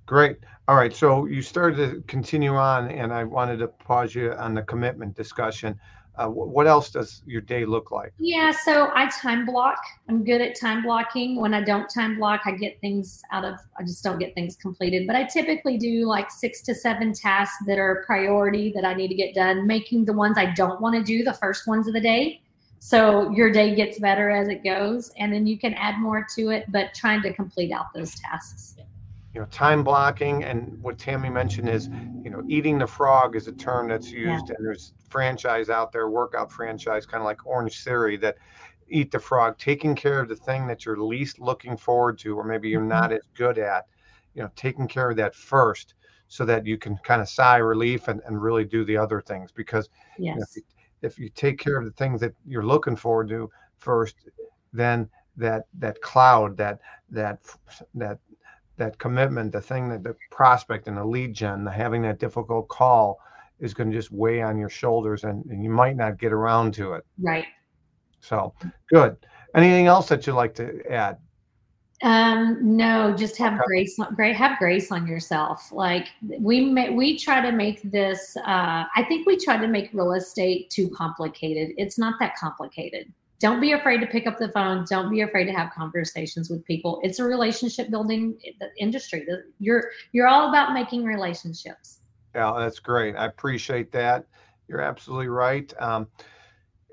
Great. 0.06 0.38
All 0.68 0.76
right. 0.76 0.94
So 0.94 1.26
you 1.26 1.42
started 1.42 1.78
to 1.78 2.02
continue 2.04 2.56
on, 2.56 2.90
and 2.90 3.12
I 3.12 3.24
wanted 3.24 3.58
to 3.58 3.68
pause 3.68 4.16
you 4.16 4.32
on 4.34 4.54
the 4.54 4.62
commitment 4.62 5.16
discussion. 5.16 5.78
Uh, 6.18 6.28
what 6.28 6.66
else 6.66 6.90
does 6.90 7.22
your 7.28 7.42
day 7.42 7.64
look 7.64 7.92
like? 7.92 8.12
Yeah, 8.18 8.52
so 8.52 8.90
I 8.96 9.08
time 9.22 9.46
block. 9.46 9.78
I'm 10.10 10.24
good 10.24 10.42
at 10.42 10.60
time 10.60 10.82
blocking. 10.82 11.40
When 11.40 11.54
I 11.54 11.64
don't 11.64 11.88
time 11.88 12.18
block, 12.18 12.42
I 12.46 12.52
get 12.52 12.82
things 12.82 13.22
out 13.32 13.46
of, 13.46 13.60
I 13.80 13.84
just 13.84 14.04
don't 14.04 14.18
get 14.18 14.34
things 14.34 14.56
completed. 14.56 15.06
But 15.06 15.16
I 15.16 15.26
typically 15.26 15.78
do 15.78 16.06
like 16.08 16.32
six 16.32 16.62
to 16.64 16.74
seven 16.74 17.14
tasks 17.14 17.58
that 17.68 17.78
are 17.78 18.04
priority 18.08 18.72
that 18.74 18.84
I 18.84 18.96
need 18.96 19.10
to 19.10 19.16
get 19.16 19.36
done, 19.36 19.68
making 19.68 20.06
the 20.06 20.14
ones 20.14 20.38
I 20.40 20.54
don't 20.54 20.82
want 20.82 20.96
to 20.96 21.04
do 21.04 21.24
the 21.24 21.34
first 21.34 21.68
ones 21.68 21.88
of 21.88 21.94
the 21.94 22.02
day. 22.02 22.42
So 22.80 23.30
your 23.32 23.52
day 23.52 23.76
gets 23.76 24.00
better 24.00 24.30
as 24.30 24.48
it 24.48 24.64
goes, 24.64 25.12
and 25.18 25.34
then 25.34 25.46
you 25.46 25.58
can 25.58 25.74
add 25.76 26.00
more 26.00 26.26
to 26.36 26.50
it, 26.50 26.72
but 26.72 26.94
trying 26.94 27.22
to 27.24 27.34
complete 27.34 27.72
out 27.72 27.94
those 27.94 28.16
tasks 28.16 28.77
you 29.38 29.44
know 29.44 29.50
time 29.52 29.84
blocking 29.84 30.44
and 30.46 30.82
what 30.82 30.98
tammy 30.98 31.30
mentioned 31.30 31.70
is 31.70 31.90
you 32.24 32.32
know 32.32 32.42
eating 32.48 32.80
the 32.80 32.88
frog 32.88 33.36
is 33.36 33.48
a 33.48 33.52
term 33.52 33.88
that's 33.88 34.10
used 34.10 34.50
yeah. 34.50 34.56
and 34.58 34.66
there's 34.66 34.94
franchise 35.10 35.70
out 35.70 35.92
there 35.92 36.10
workout 36.10 36.52
franchise 36.52 37.06
kind 37.06 37.22
of 37.22 37.26
like 37.26 37.38
Orangetheory 37.46 38.20
that 38.20 38.38
eat 38.90 39.12
the 39.12 39.20
frog 39.20 39.56
taking 39.60 39.94
care 39.94 40.20
of 40.20 40.28
the 40.28 40.36
thing 40.36 40.66
that 40.66 40.86
you're 40.88 40.98
least 40.98 41.40
looking 41.40 41.78
forward 41.78 42.18
to 42.18 42.36
or 42.36 42.44
maybe 42.44 42.68
you're 42.68 42.82
not 42.82 43.12
mm-hmm. 43.12 43.18
as 43.18 43.28
good 43.36 43.60
at 43.60 43.86
you 44.34 44.42
know 44.42 44.50
taking 44.56 44.88
care 44.88 45.12
of 45.12 45.18
that 45.18 45.36
first 45.36 45.94
so 46.28 46.44
that 46.44 46.66
you 46.66 46.76
can 46.76 46.98
kind 47.04 47.22
of 47.22 47.30
sigh 47.30 47.58
relief 47.58 48.08
and, 48.08 48.22
and 48.26 48.42
really 48.42 48.66
do 48.66 48.84
the 48.86 48.98
other 48.98 49.22
things 49.22 49.52
because 49.52 49.88
yes. 50.18 50.34
you 50.34 50.36
know, 50.36 50.42
if, 50.42 50.56
you, 50.56 50.64
if 51.04 51.20
you 51.20 51.30
take 51.30 51.60
care 51.60 51.78
of 51.78 51.86
the 51.86 51.92
things 51.92 52.20
that 52.20 52.34
you're 52.44 52.66
looking 52.66 52.96
forward 52.96 53.30
to 53.30 53.48
first 53.78 54.16
then 54.74 55.08
that 55.38 55.66
that 55.78 56.02
cloud 56.02 56.58
that 56.58 56.80
that 57.12 57.38
that 57.94 58.18
that 58.78 58.98
commitment, 58.98 59.52
the 59.52 59.62
thing 59.62 59.90
that 59.90 60.04
the 60.04 60.16
prospect 60.32 60.88
and 60.88 60.98
the 60.98 61.06
lead 61.06 61.34
gen, 61.34 61.64
the 61.64 61.72
having 61.72 62.02
that 62.04 62.20
difficult 62.20 62.68
call 62.68 63.20
is 63.60 63.74
going 63.74 63.90
to 63.90 63.96
just 63.96 64.12
weigh 64.12 64.42
on 64.42 64.58
your 64.58 64.70
shoulders 64.70 65.24
and, 65.24 65.44
and 65.46 65.64
you 65.64 65.70
might 65.70 65.96
not 65.96 66.20
get 66.20 66.32
around 66.32 66.74
to 66.76 66.94
it. 66.94 67.06
Right. 67.20 67.46
So 68.20 68.54
good. 68.90 69.18
Anything 69.56 69.88
else 69.88 70.08
that 70.10 70.28
you'd 70.28 70.36
like 70.36 70.54
to 70.56 70.82
add? 70.90 71.18
Um, 72.04 72.60
no, 72.62 73.16
just 73.18 73.38
have 73.38 73.58
grace, 73.66 74.00
great, 74.16 74.36
have 74.36 74.60
grace 74.60 74.92
on 74.92 75.08
yourself. 75.08 75.72
Like 75.72 76.08
we 76.22 76.62
may, 76.62 76.92
we 76.92 77.18
try 77.18 77.42
to 77.42 77.52
make 77.52 77.82
this, 77.92 78.38
uh, 78.38 78.86
I 78.96 79.04
think 79.08 79.26
we 79.26 79.36
try 79.38 79.58
to 79.58 79.68
make 79.68 79.90
real 79.94 80.14
estate 80.14 80.70
too 80.70 80.90
complicated. 80.90 81.74
It's 81.78 81.98
not 81.98 82.16
that 82.20 82.36
complicated 82.36 83.12
don't 83.40 83.62
be 83.62 83.74
afraid 83.74 84.00
to 84.00 84.08
pick 84.08 84.26
up 84.26 84.38
the 84.40 84.50
phone. 84.50 84.86
Don't 84.90 85.12
be 85.12 85.22
afraid 85.22 85.46
to 85.46 85.52
have 85.52 85.72
conversations 85.72 86.50
with 86.50 86.66
people. 86.66 87.00
It's 87.04 87.20
a 87.20 87.24
relationship 87.24 87.90
building 87.90 88.38
industry. 88.78 89.26
You're 89.60 89.92
you're 90.12 90.28
all 90.28 90.50
about 90.50 90.74
making 90.74 91.04
relationships. 91.04 92.00
Yeah 92.34 92.54
that's 92.58 92.80
great. 92.80 93.16
I 93.16 93.26
appreciate 93.26 93.92
that. 93.92 94.26
You're 94.68 94.82
absolutely 94.82 95.28
right. 95.28 95.72
Um, 95.80 96.08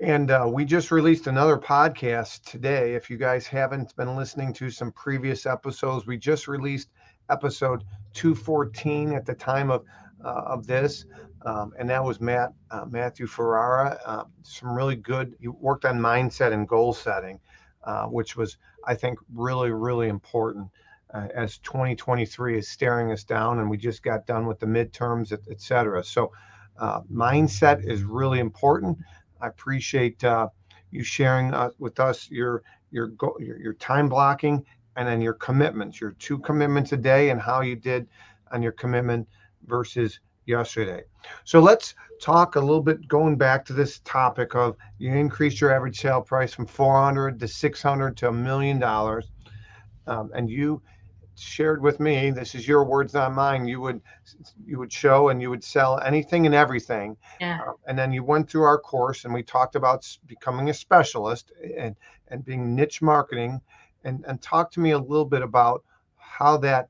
and 0.01 0.29
uh, 0.29 0.47
we 0.51 0.65
just 0.65 0.91
released 0.91 1.27
another 1.27 1.57
podcast 1.57 2.43
today. 2.43 2.95
If 2.95 3.09
you 3.09 3.17
guys 3.17 3.47
haven't 3.47 3.95
been 3.95 4.15
listening 4.15 4.53
to 4.53 4.69
some 4.69 4.91
previous 4.91 5.45
episodes 5.45 6.05
we 6.05 6.17
just 6.17 6.47
released 6.47 6.89
episode 7.29 7.83
214 8.13 9.13
at 9.13 9.25
the 9.25 9.33
time 9.33 9.71
of 9.71 9.83
uh, 10.23 10.43
of 10.45 10.67
this 10.67 11.05
um, 11.45 11.73
and 11.79 11.89
that 11.89 12.03
was 12.03 12.21
Matt 12.21 12.53
uh, 12.71 12.85
Matthew 12.89 13.27
Ferrara. 13.27 13.99
Uh, 14.05 14.23
some 14.43 14.75
really 14.75 14.97
good. 14.97 15.35
He 15.39 15.47
worked 15.49 15.85
on 15.85 15.99
mindset 15.99 16.53
and 16.53 16.67
goal 16.67 16.93
setting, 16.93 17.39
uh, 17.85 18.05
which 18.07 18.35
was 18.37 18.57
I 18.85 18.95
think 18.95 19.19
really 19.33 19.71
really 19.71 20.09
important. 20.09 20.69
uh, 21.13 21.27
as 21.35 21.59
2023 21.59 22.57
is 22.59 22.69
staring 22.69 23.11
us 23.11 23.23
down, 23.23 23.59
and 23.59 23.69
we 23.69 23.77
just 23.77 24.03
got 24.03 24.27
done 24.27 24.47
with 24.47 24.59
the 24.59 24.65
midterms, 24.67 25.31
et, 25.31 25.39
et 25.49 25.61
cetera. 25.61 26.03
So, 26.03 26.31
uh, 26.79 27.01
mindset 27.11 27.85
is 27.89 28.03
really 28.03 28.39
important. 28.39 28.97
I 29.41 29.47
appreciate 29.47 30.23
uh, 30.23 30.49
you 30.91 31.03
sharing 31.03 31.53
with 31.79 31.99
us 31.99 32.29
your 32.31 32.63
your, 32.91 33.07
go- 33.09 33.37
your 33.39 33.59
your 33.59 33.73
time 33.75 34.09
blocking 34.09 34.65
and 34.97 35.07
then 35.07 35.21
your 35.21 35.33
commitments, 35.35 36.01
your 36.01 36.11
two 36.19 36.39
commitments 36.39 36.91
a 36.93 36.97
day, 36.97 37.29
and 37.29 37.41
how 37.41 37.61
you 37.61 37.75
did 37.77 38.07
on 38.51 38.61
your 38.63 38.73
commitment 38.73 39.27
versus 39.67 40.19
yesterday. 40.45 41.03
So 41.43 41.59
let's 41.59 41.95
talk 42.21 42.55
a 42.55 42.59
little 42.59 42.81
bit 42.81 43.07
going 43.07 43.35
back 43.35 43.65
to 43.65 43.73
this 43.73 43.99
topic 43.99 44.55
of 44.55 44.75
you 44.97 45.13
increase 45.13 45.59
your 45.59 45.73
average 45.73 45.99
sale 45.99 46.21
price 46.21 46.53
from 46.53 46.65
400 46.65 47.39
to 47.39 47.47
600 47.47 48.17
to 48.17 48.29
a 48.29 48.31
million 48.31 48.79
dollars 48.79 49.31
um, 50.07 50.31
and 50.33 50.49
you 50.49 50.81
shared 51.37 51.81
with 51.81 51.99
me 51.99 52.31
this 52.31 52.55
is 52.55 52.67
your 52.67 52.85
words 52.85 53.13
not 53.13 53.33
mine 53.33 53.67
you 53.67 53.81
would 53.81 54.01
you 54.65 54.79
would 54.79 54.91
show 54.91 55.29
and 55.29 55.41
you 55.41 55.49
would 55.49 55.63
sell 55.63 55.99
anything 55.99 56.45
and 56.45 56.55
everything 56.55 57.17
yeah. 57.41 57.59
uh, 57.67 57.73
and 57.87 57.99
then 57.99 58.13
you 58.13 58.23
went 58.23 58.49
through 58.49 58.63
our 58.63 58.79
course 58.79 59.25
and 59.25 59.33
we 59.33 59.43
talked 59.43 59.75
about 59.75 60.07
becoming 60.27 60.69
a 60.69 60.73
specialist 60.73 61.51
and 61.77 61.95
and 62.29 62.45
being 62.45 62.73
niche 62.73 63.01
marketing 63.01 63.59
and 64.05 64.23
and 64.25 64.41
talk 64.41 64.71
to 64.71 64.79
me 64.79 64.91
a 64.91 64.97
little 64.97 65.25
bit 65.25 65.41
about 65.41 65.83
how 66.15 66.55
that 66.55 66.87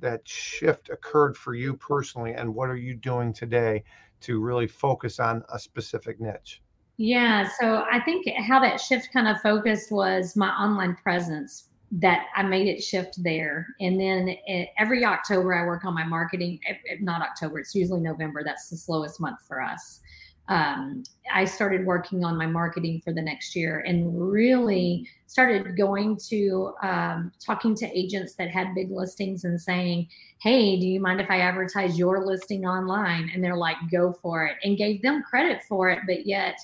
that 0.00 0.26
shift 0.26 0.88
occurred 0.90 1.36
for 1.36 1.54
you 1.54 1.74
personally 1.74 2.32
and 2.34 2.54
what 2.54 2.68
are 2.68 2.76
you 2.76 2.94
doing 2.94 3.32
today 3.32 3.82
to 4.20 4.40
really 4.40 4.66
focus 4.66 5.18
on 5.20 5.42
a 5.52 5.58
specific 5.58 6.20
niche? 6.20 6.62
Yeah 6.96 7.48
so 7.60 7.84
i 7.90 8.00
think 8.00 8.26
how 8.36 8.60
that 8.60 8.80
shift 8.80 9.12
kind 9.12 9.26
of 9.26 9.40
focused 9.40 9.90
was 9.90 10.36
my 10.36 10.50
online 10.50 10.94
presence 10.96 11.68
that 11.92 12.26
i 12.36 12.42
made 12.42 12.68
it 12.68 12.82
shift 12.82 13.22
there. 13.22 13.66
And 13.80 14.00
then 14.00 14.28
it, 14.46 14.68
every 14.78 15.04
october 15.04 15.54
i 15.54 15.66
work 15.66 15.84
on 15.84 15.94
my 15.94 16.04
marketing 16.04 16.60
eh, 16.68 16.74
eh, 16.90 16.96
not 17.00 17.22
october 17.22 17.58
it's 17.58 17.74
usually 17.74 18.00
november 18.00 18.42
that's 18.44 18.68
the 18.68 18.76
slowest 18.76 19.20
month 19.20 19.38
for 19.48 19.60
us 19.60 20.00
um, 20.48 21.04
I 21.32 21.44
started 21.44 21.86
working 21.86 22.24
on 22.24 22.36
my 22.36 22.46
marketing 22.46 23.00
for 23.02 23.12
the 23.12 23.22
next 23.22 23.54
year 23.54 23.80
and 23.86 24.30
really 24.30 25.08
started 25.26 25.76
going 25.76 26.18
to 26.28 26.74
um, 26.82 27.32
talking 27.44 27.74
to 27.76 27.98
agents 27.98 28.34
that 28.34 28.50
had 28.50 28.74
big 28.74 28.90
listings 28.90 29.44
and 29.44 29.60
saying, 29.60 30.08
Hey, 30.40 30.78
do 30.78 30.86
you 30.86 31.00
mind 31.00 31.20
if 31.20 31.30
I 31.30 31.40
advertise 31.40 31.98
your 31.98 32.26
listing 32.26 32.66
online? 32.66 33.30
And 33.32 33.42
they're 33.42 33.56
like, 33.56 33.76
Go 33.90 34.12
for 34.20 34.46
it, 34.46 34.56
and 34.64 34.76
gave 34.76 35.00
them 35.02 35.22
credit 35.22 35.62
for 35.68 35.88
it. 35.90 36.00
But 36.06 36.26
yet, 36.26 36.56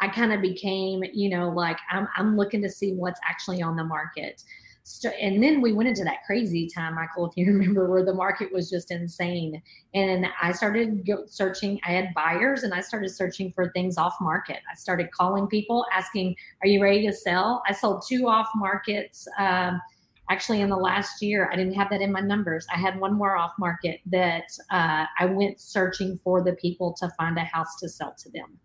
I 0.00 0.08
kind 0.08 0.32
of 0.32 0.40
became, 0.40 1.02
you 1.12 1.28
know, 1.28 1.50
like 1.50 1.78
I'm, 1.90 2.08
I'm 2.16 2.36
looking 2.36 2.62
to 2.62 2.70
see 2.70 2.94
what's 2.94 3.20
actually 3.28 3.62
on 3.62 3.76
the 3.76 3.84
market 3.84 4.42
and 5.20 5.42
then 5.42 5.62
we 5.62 5.72
went 5.72 5.88
into 5.88 6.04
that 6.04 6.24
crazy 6.26 6.68
time, 6.68 6.94
Michael, 6.94 7.26
if 7.30 7.36
you 7.36 7.46
remember, 7.46 7.88
where 7.88 8.04
the 8.04 8.14
market 8.14 8.52
was 8.52 8.68
just 8.68 8.90
insane. 8.90 9.62
And 9.94 10.26
I 10.40 10.52
started 10.52 11.08
searching. 11.26 11.80
I 11.86 11.92
had 11.92 12.12
buyers, 12.14 12.62
and 12.62 12.74
I 12.74 12.80
started 12.80 13.10
searching 13.10 13.52
for 13.52 13.70
things 13.72 13.96
off 13.96 14.14
market. 14.20 14.58
I 14.70 14.74
started 14.74 15.10
calling 15.10 15.46
people, 15.46 15.86
asking, 15.92 16.36
"Are 16.62 16.68
you 16.68 16.82
ready 16.82 17.06
to 17.06 17.12
sell?" 17.12 17.62
I 17.68 17.72
sold 17.72 18.04
two 18.06 18.28
off 18.28 18.48
markets. 18.54 19.26
Um, 19.38 19.80
actually, 20.30 20.60
in 20.60 20.68
the 20.68 20.76
last 20.76 21.22
year, 21.22 21.48
I 21.50 21.56
didn't 21.56 21.74
have 21.74 21.90
that 21.90 22.00
in 22.02 22.12
my 22.12 22.20
numbers. 22.20 22.66
I 22.72 22.78
had 22.78 22.98
one 23.00 23.14
more 23.14 23.36
off 23.36 23.52
market 23.58 24.00
that 24.06 24.44
uh, 24.70 25.06
I 25.18 25.26
went 25.26 25.60
searching 25.60 26.18
for 26.22 26.42
the 26.42 26.54
people 26.54 26.94
to 27.00 27.10
find 27.16 27.38
a 27.38 27.44
house 27.44 27.76
to 27.80 27.88
sell 27.88 28.14
to 28.18 28.30
them 28.30 28.58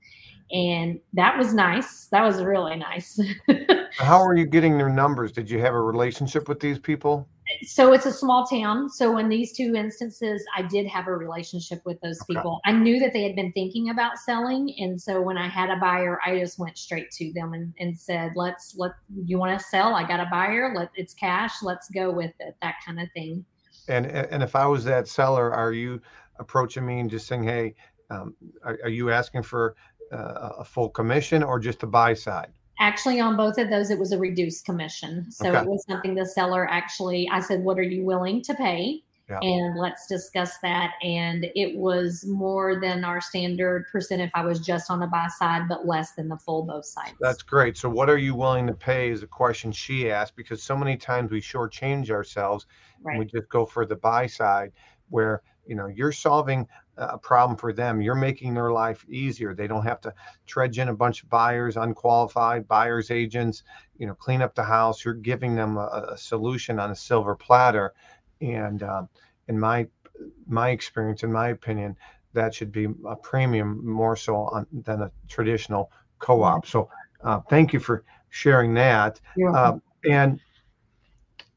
and 0.52 1.00
that 1.14 1.38
was 1.38 1.54
nice. 1.54 2.06
That 2.08 2.24
was 2.24 2.42
really 2.42 2.76
nice. 2.76 3.20
How 3.98 4.22
are 4.22 4.36
you 4.36 4.46
getting 4.46 4.78
their 4.78 4.90
numbers? 4.90 5.32
Did 5.32 5.50
you 5.50 5.60
have 5.60 5.74
a 5.74 5.82
relationship 5.82 6.48
with 6.48 6.60
these 6.60 6.80
people? 6.80 7.28
So 7.64 7.94
it's 7.94 8.06
a 8.06 8.14
small 8.14 8.46
town. 8.46 8.90
So 8.90 9.18
in 9.18 9.28
these 9.28 9.54
two 9.54 9.76
instances, 9.76 10.46
I 10.56 10.62
did 10.62 10.86
have 10.88 11.08
a 11.08 11.16
relationship 11.16 11.82
with 11.84 12.00
those 12.02 12.22
okay. 12.22 12.36
people. 12.36 12.60
I 12.66 12.72
knew 12.72 13.00
that 13.00 13.12
they 13.12 13.24
had 13.24 13.36
been 13.36 13.52
thinking 13.54 13.90
about 13.90 14.18
selling, 14.20 14.74
and 14.78 15.02
so 15.02 15.22
when 15.22 15.38
I 15.38 15.48
had 15.48 15.70
a 15.70 15.78
buyer, 15.78 16.20
I 16.24 16.40
just 16.40 16.60
went 16.60 16.78
straight 16.78 17.10
to 17.12 17.34
them 17.34 17.54
and, 17.54 17.74
and 17.80 17.98
said, 17.98 18.34
"Let's 18.36 18.76
let 18.78 18.92
you 19.26 19.40
want 19.40 19.60
to 19.60 19.66
sell? 19.66 19.96
I 19.96 20.08
got 20.08 20.20
a 20.20 20.28
buyer. 20.30 20.74
Let 20.76 20.92
it's 20.96 21.14
cash. 21.14 21.64
Let's 21.64 21.90
go 21.90 22.12
with 22.12 22.34
it." 22.40 22.56
That 22.62 22.76
kind 22.86 23.00
of 23.00 23.08
thing. 23.14 23.44
And 23.88 24.06
and 24.06 24.44
if 24.44 24.56
I 24.56 24.68
was 24.68 24.84
that 24.86 25.08
seller, 25.08 25.52
are 25.52 25.74
you 25.74 26.02
approaching 26.40 26.86
me 26.86 27.00
and 27.00 27.10
just 27.10 27.28
saying, 27.28 27.44
"Hey"? 27.44 27.76
Um, 28.12 28.34
are, 28.64 28.80
are, 28.86 28.90
you 28.90 29.12
asking 29.12 29.44
for 29.44 29.76
uh, 30.12 30.50
a 30.60 30.66
full 30.66 30.90
commission 30.90 31.44
or 31.44 31.60
just 31.60 31.84
a 31.84 31.88
buy 31.88 32.14
side? 32.14 32.52
Actually, 32.80 33.20
on 33.20 33.36
both 33.36 33.58
of 33.58 33.70
those, 33.70 33.92
it 33.92 34.00
was 34.00 34.14
a 34.14 34.18
reduced 34.18 34.66
commission. 34.66 35.30
So 35.32 35.50
okay. 35.50 35.60
it 35.60 35.66
was 35.66 35.84
something 35.90 36.16
the 36.16 36.26
seller 36.26 36.68
actually, 36.70 37.30
I 37.32 37.42
said, 37.42 37.62
What 37.62 37.78
are 37.78 37.84
you 37.84 38.06
willing 38.06 38.42
to 38.44 38.54
pay? 38.54 39.04
Yeah. 39.30 39.40
And 39.42 39.78
let's 39.78 40.08
discuss 40.08 40.58
that. 40.64 40.94
And 41.04 41.46
it 41.54 41.78
was 41.78 42.26
more 42.26 42.80
than 42.80 43.04
our 43.04 43.22
standard 43.22 43.86
percent 43.92 44.22
if 44.22 44.32
I 44.34 44.44
was 44.44 44.60
just 44.60 44.90
on 44.90 45.00
the 45.00 45.08
buy 45.08 45.28
side, 45.28 45.68
but 45.70 45.86
less 45.86 46.14
than 46.14 46.30
the 46.30 46.38
full 46.38 46.64
both 46.64 46.86
sides. 46.86 47.14
That's 47.20 47.44
great. 47.44 47.78
So, 47.78 47.90
what 47.90 48.10
are 48.10 48.18
you 48.18 48.34
willing 48.34 48.66
to 48.68 48.74
pay 48.74 49.10
is 49.10 49.22
a 49.22 49.28
question 49.28 49.72
she 49.72 50.10
asked 50.10 50.36
because 50.36 50.64
so 50.64 50.76
many 50.76 50.98
times 50.98 51.32
we 51.32 51.42
shortchange 51.42 52.10
ourselves 52.10 52.66
right. 53.04 53.12
and 53.12 53.20
we 53.20 53.26
just 53.26 53.50
go 53.50 53.66
for 53.66 53.86
the 53.86 53.96
buy 53.96 54.26
side 54.26 54.72
where 55.10 55.44
you 55.70 55.76
know 55.76 55.88
you're 55.88 56.12
solving 56.12 56.68
a 56.98 57.18
problem 57.18 57.58
for 57.58 57.72
them. 57.72 58.02
You're 58.02 58.16
making 58.16 58.56
their 58.56 58.72
life 58.72 59.06
easier. 59.08 59.54
They 59.54 59.68
don't 59.68 59.84
have 59.84 60.02
to 60.02 60.14
trudge 60.48 60.80
in 60.80 60.90
a 60.90 60.94
bunch 60.94 61.24
of 61.24 61.30
buyers, 61.30 61.78
unqualified 61.78 62.68
buyers 62.68 63.12
agents, 63.12 63.64
you 63.98 64.08
know, 64.08 64.16
clean 64.16 64.42
up 64.42 64.54
the 64.56 64.64
house. 64.64 65.06
You're 65.06 65.14
giving 65.14 65.56
them 65.56 65.78
a, 65.78 66.08
a 66.12 66.18
solution 66.18 66.80
on 66.80 66.92
a 66.92 66.96
silver 66.96 67.36
platter. 67.36 67.94
And 68.42 68.84
um, 68.84 69.10
in 69.48 69.60
my 69.60 69.88
my 70.48 70.70
experience, 70.70 71.24
in 71.24 71.32
my 71.32 71.50
opinion, 71.50 71.96
that 72.34 72.54
should 72.54 72.72
be 72.72 72.88
a 73.08 73.16
premium 73.16 73.86
more 73.86 74.16
so 74.16 74.36
on, 74.36 74.68
than 74.72 75.04
a 75.04 75.12
traditional 75.28 75.92
co-op. 76.18 76.66
So 76.66 76.90
uh, 77.24 77.40
thank 77.50 77.74
you 77.74 77.80
for 77.80 78.04
sharing 78.30 78.74
that. 78.74 79.22
Uh, 79.56 79.78
and 80.10 80.40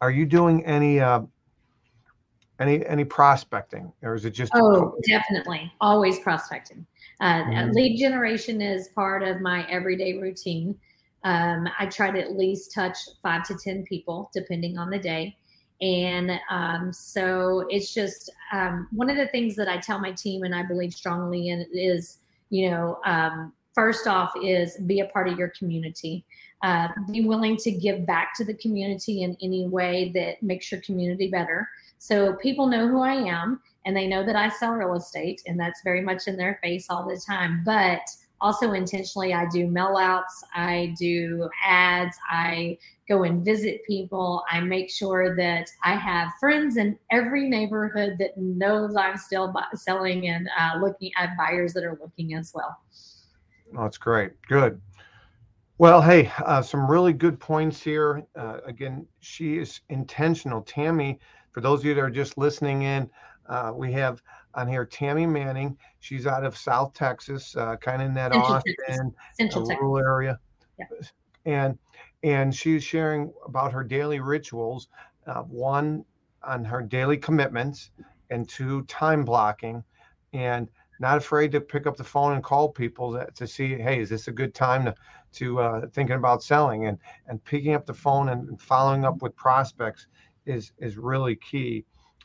are 0.00 0.10
you 0.10 0.26
doing 0.26 0.64
any 0.66 1.00
uh, 1.00 1.22
any 2.62 2.86
any 2.86 3.04
prospecting, 3.04 3.92
or 4.02 4.14
is 4.14 4.24
it 4.24 4.30
just? 4.30 4.52
Oh, 4.54 4.96
definitely, 5.06 5.72
always 5.80 6.18
prospecting. 6.20 6.86
Uh, 7.20 7.42
mm-hmm. 7.44 7.70
Lead 7.72 7.98
generation 7.98 8.60
is 8.60 8.88
part 8.88 9.22
of 9.22 9.40
my 9.40 9.68
everyday 9.68 10.18
routine. 10.18 10.78
Um, 11.24 11.68
I 11.78 11.86
try 11.86 12.10
to 12.10 12.20
at 12.20 12.36
least 12.36 12.72
touch 12.72 12.96
five 13.22 13.46
to 13.48 13.56
ten 13.56 13.84
people, 13.84 14.30
depending 14.34 14.78
on 14.78 14.90
the 14.90 14.98
day. 14.98 15.36
And 15.80 16.32
um, 16.48 16.92
so 16.92 17.66
it's 17.68 17.92
just 17.92 18.30
um, 18.52 18.88
one 18.92 19.10
of 19.10 19.16
the 19.16 19.26
things 19.28 19.56
that 19.56 19.68
I 19.68 19.78
tell 19.78 19.98
my 19.98 20.12
team, 20.12 20.44
and 20.44 20.54
I 20.54 20.62
believe 20.62 20.94
strongly 20.94 21.48
in, 21.48 21.66
is 21.72 22.18
you 22.50 22.70
know, 22.70 23.00
um, 23.04 23.52
first 23.74 24.06
off, 24.06 24.32
is 24.42 24.76
be 24.86 25.00
a 25.00 25.06
part 25.06 25.28
of 25.28 25.38
your 25.38 25.48
community. 25.58 26.24
Uh, 26.62 26.88
be 27.10 27.24
willing 27.24 27.56
to 27.56 27.72
give 27.72 28.06
back 28.06 28.36
to 28.36 28.44
the 28.44 28.54
community 28.54 29.22
in 29.22 29.36
any 29.42 29.66
way 29.66 30.12
that 30.14 30.40
makes 30.42 30.70
your 30.70 30.80
community 30.82 31.28
better. 31.28 31.68
So 32.02 32.32
people 32.32 32.66
know 32.66 32.88
who 32.88 33.00
I 33.00 33.14
am 33.14 33.60
and 33.86 33.96
they 33.96 34.08
know 34.08 34.26
that 34.26 34.34
I 34.34 34.48
sell 34.48 34.72
real 34.72 34.94
estate, 34.94 35.40
and 35.46 35.58
that's 35.58 35.82
very 35.84 36.00
much 36.00 36.26
in 36.26 36.36
their 36.36 36.58
face 36.60 36.86
all 36.90 37.08
the 37.08 37.16
time. 37.24 37.62
But 37.64 38.00
also 38.40 38.72
intentionally, 38.72 39.32
I 39.32 39.46
do 39.48 39.68
mail 39.68 39.96
outs, 39.96 40.42
I 40.52 40.96
do 40.98 41.48
ads, 41.64 42.16
I 42.28 42.76
go 43.08 43.22
and 43.22 43.44
visit 43.44 43.82
people. 43.86 44.42
I 44.50 44.58
make 44.58 44.90
sure 44.90 45.36
that 45.36 45.70
I 45.84 45.94
have 45.94 46.32
friends 46.40 46.76
in 46.76 46.98
every 47.12 47.48
neighborhood 47.48 48.16
that 48.18 48.36
knows 48.36 48.96
I'm 48.96 49.16
still 49.16 49.54
selling 49.76 50.26
and 50.26 50.48
uh, 50.58 50.78
looking 50.80 51.12
at 51.16 51.36
buyers 51.38 51.72
that 51.74 51.84
are 51.84 51.96
looking 52.02 52.34
as 52.34 52.50
well. 52.52 52.78
Oh, 53.76 53.84
that's 53.84 53.98
great. 53.98 54.32
Good. 54.48 54.80
Well, 55.78 56.02
hey, 56.02 56.32
uh, 56.44 56.62
some 56.62 56.90
really 56.90 57.12
good 57.12 57.38
points 57.38 57.80
here. 57.80 58.24
Uh, 58.36 58.58
again, 58.66 59.06
she 59.20 59.58
is 59.58 59.82
intentional. 59.88 60.62
Tammy 60.62 61.20
for 61.52 61.60
those 61.60 61.80
of 61.80 61.86
you 61.86 61.94
that 61.94 62.00
are 62.00 62.10
just 62.10 62.36
listening 62.36 62.82
in, 62.82 63.08
uh, 63.48 63.72
we 63.74 63.92
have 63.92 64.22
on 64.54 64.68
here 64.68 64.84
Tammy 64.84 65.26
Manning. 65.26 65.76
She's 66.00 66.26
out 66.26 66.44
of 66.44 66.56
South 66.56 66.94
Texas, 66.94 67.56
uh, 67.56 67.76
kind 67.76 68.02
of 68.02 68.08
in 68.08 68.14
that 68.14 68.32
Central 68.32 68.52
Austin 68.54 68.74
Texas. 68.86 69.12
Central 69.38 69.64
rural 69.66 69.96
Texas. 69.96 70.08
area. 70.08 70.38
Yeah. 70.78 70.86
And 71.44 71.78
and 72.22 72.54
she's 72.54 72.84
sharing 72.84 73.32
about 73.46 73.72
her 73.72 73.82
daily 73.84 74.20
rituals. 74.20 74.88
Uh, 75.26 75.42
one 75.42 76.04
on 76.44 76.64
her 76.64 76.82
daily 76.82 77.16
commitments, 77.16 77.90
and 78.30 78.48
two 78.48 78.82
time 78.84 79.24
blocking, 79.24 79.82
and 80.32 80.68
not 81.00 81.18
afraid 81.18 81.52
to 81.52 81.60
pick 81.60 81.86
up 81.86 81.96
the 81.96 82.04
phone 82.04 82.34
and 82.34 82.44
call 82.44 82.68
people 82.68 83.10
that, 83.10 83.34
to 83.34 83.46
see, 83.46 83.74
hey, 83.74 84.00
is 84.00 84.08
this 84.08 84.28
a 84.28 84.32
good 84.32 84.54
time 84.54 84.84
to 84.84 84.94
to 85.32 85.60
uh, 85.60 85.86
thinking 85.92 86.16
about 86.16 86.42
selling 86.42 86.86
and 86.86 86.98
and 87.26 87.42
picking 87.44 87.74
up 87.74 87.86
the 87.86 87.94
phone 87.94 88.28
and 88.28 88.60
following 88.60 89.04
up 89.04 89.22
with 89.22 89.34
prospects 89.36 90.06
is 90.46 90.72
is 90.78 90.96
really 90.96 91.36
key. 91.36 91.84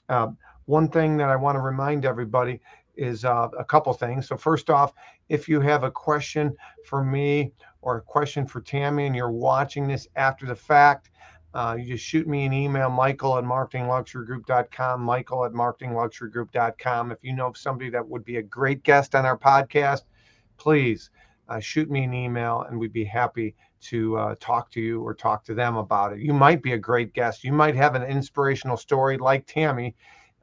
Uh, 0.09 0.29
one 0.65 0.89
thing 0.89 1.17
that 1.17 1.29
I 1.29 1.35
want 1.35 1.55
to 1.55 1.61
remind 1.61 2.05
everybody 2.05 2.59
is 2.95 3.23
uh, 3.25 3.47
a 3.57 3.63
couple 3.63 3.93
things. 3.93 4.27
So 4.27 4.35
first 4.35 4.69
off, 4.69 4.93
if 5.29 5.47
you 5.47 5.61
have 5.61 5.83
a 5.83 5.91
question 5.91 6.55
for 6.85 7.03
me 7.03 7.51
or 7.81 7.97
a 7.97 8.01
question 8.01 8.45
for 8.45 8.59
Tammy 8.59 9.05
and 9.05 9.15
you're 9.15 9.31
watching 9.31 9.87
this 9.87 10.07
after 10.15 10.45
the 10.45 10.55
fact, 10.55 11.11
uh, 11.53 11.75
you 11.79 11.85
just 11.85 12.03
shoot 12.03 12.27
me 12.27 12.45
an 12.45 12.53
email, 12.53 12.89
michael 12.89 13.37
at 13.37 13.43
marketingluxurygroup.com, 13.43 15.01
michael 15.01 15.45
at 15.45 15.53
marketingluxurygroup.com. 15.53 17.11
If 17.11 17.19
you 17.21 17.33
know 17.33 17.47
of 17.47 17.57
somebody 17.57 17.89
that 17.91 18.07
would 18.07 18.25
be 18.25 18.37
a 18.37 18.41
great 18.41 18.83
guest 18.83 19.15
on 19.15 19.25
our 19.25 19.37
podcast, 19.37 20.03
please 20.57 21.09
uh, 21.47 21.59
shoot 21.59 21.89
me 21.89 22.03
an 22.03 22.13
email 22.13 22.65
and 22.67 22.77
we'd 22.77 22.93
be 22.93 23.05
happy 23.05 23.55
to 23.81 24.17
uh, 24.17 24.35
talk 24.39 24.71
to 24.71 24.81
you 24.81 25.01
or 25.01 25.13
talk 25.13 25.43
to 25.45 25.53
them 25.53 25.77
about 25.77 26.13
it. 26.13 26.19
You 26.19 26.33
might 26.33 26.61
be 26.61 26.73
a 26.73 26.77
great 26.77 27.13
guest. 27.13 27.43
You 27.43 27.53
might 27.53 27.75
have 27.75 27.95
an 27.95 28.03
inspirational 28.03 28.77
story 28.77 29.17
like 29.17 29.45
Tammy, 29.45 29.95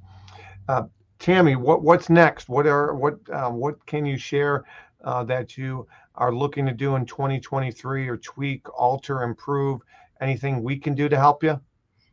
Uh, 0.68 0.84
Tammy, 1.20 1.56
what, 1.56 1.82
what's 1.82 2.10
next? 2.10 2.50
What 2.50 2.68
are 2.68 2.94
what 2.94 3.18
uh, 3.32 3.50
what 3.50 3.86
can 3.86 4.06
you 4.06 4.18
share 4.18 4.66
uh, 5.04 5.24
that 5.24 5.58
you 5.58 5.88
are 6.16 6.34
looking 6.34 6.66
to 6.66 6.74
do 6.74 6.96
in 6.96 7.06
2023 7.06 8.08
or 8.08 8.18
tweak, 8.18 8.68
alter, 8.78 9.24
improve 9.24 9.82
anything 10.22 10.64
we 10.64 10.78
can 10.78 10.94
do 10.94 11.10
to 11.10 11.18
help 11.18 11.44
you? 11.44 11.60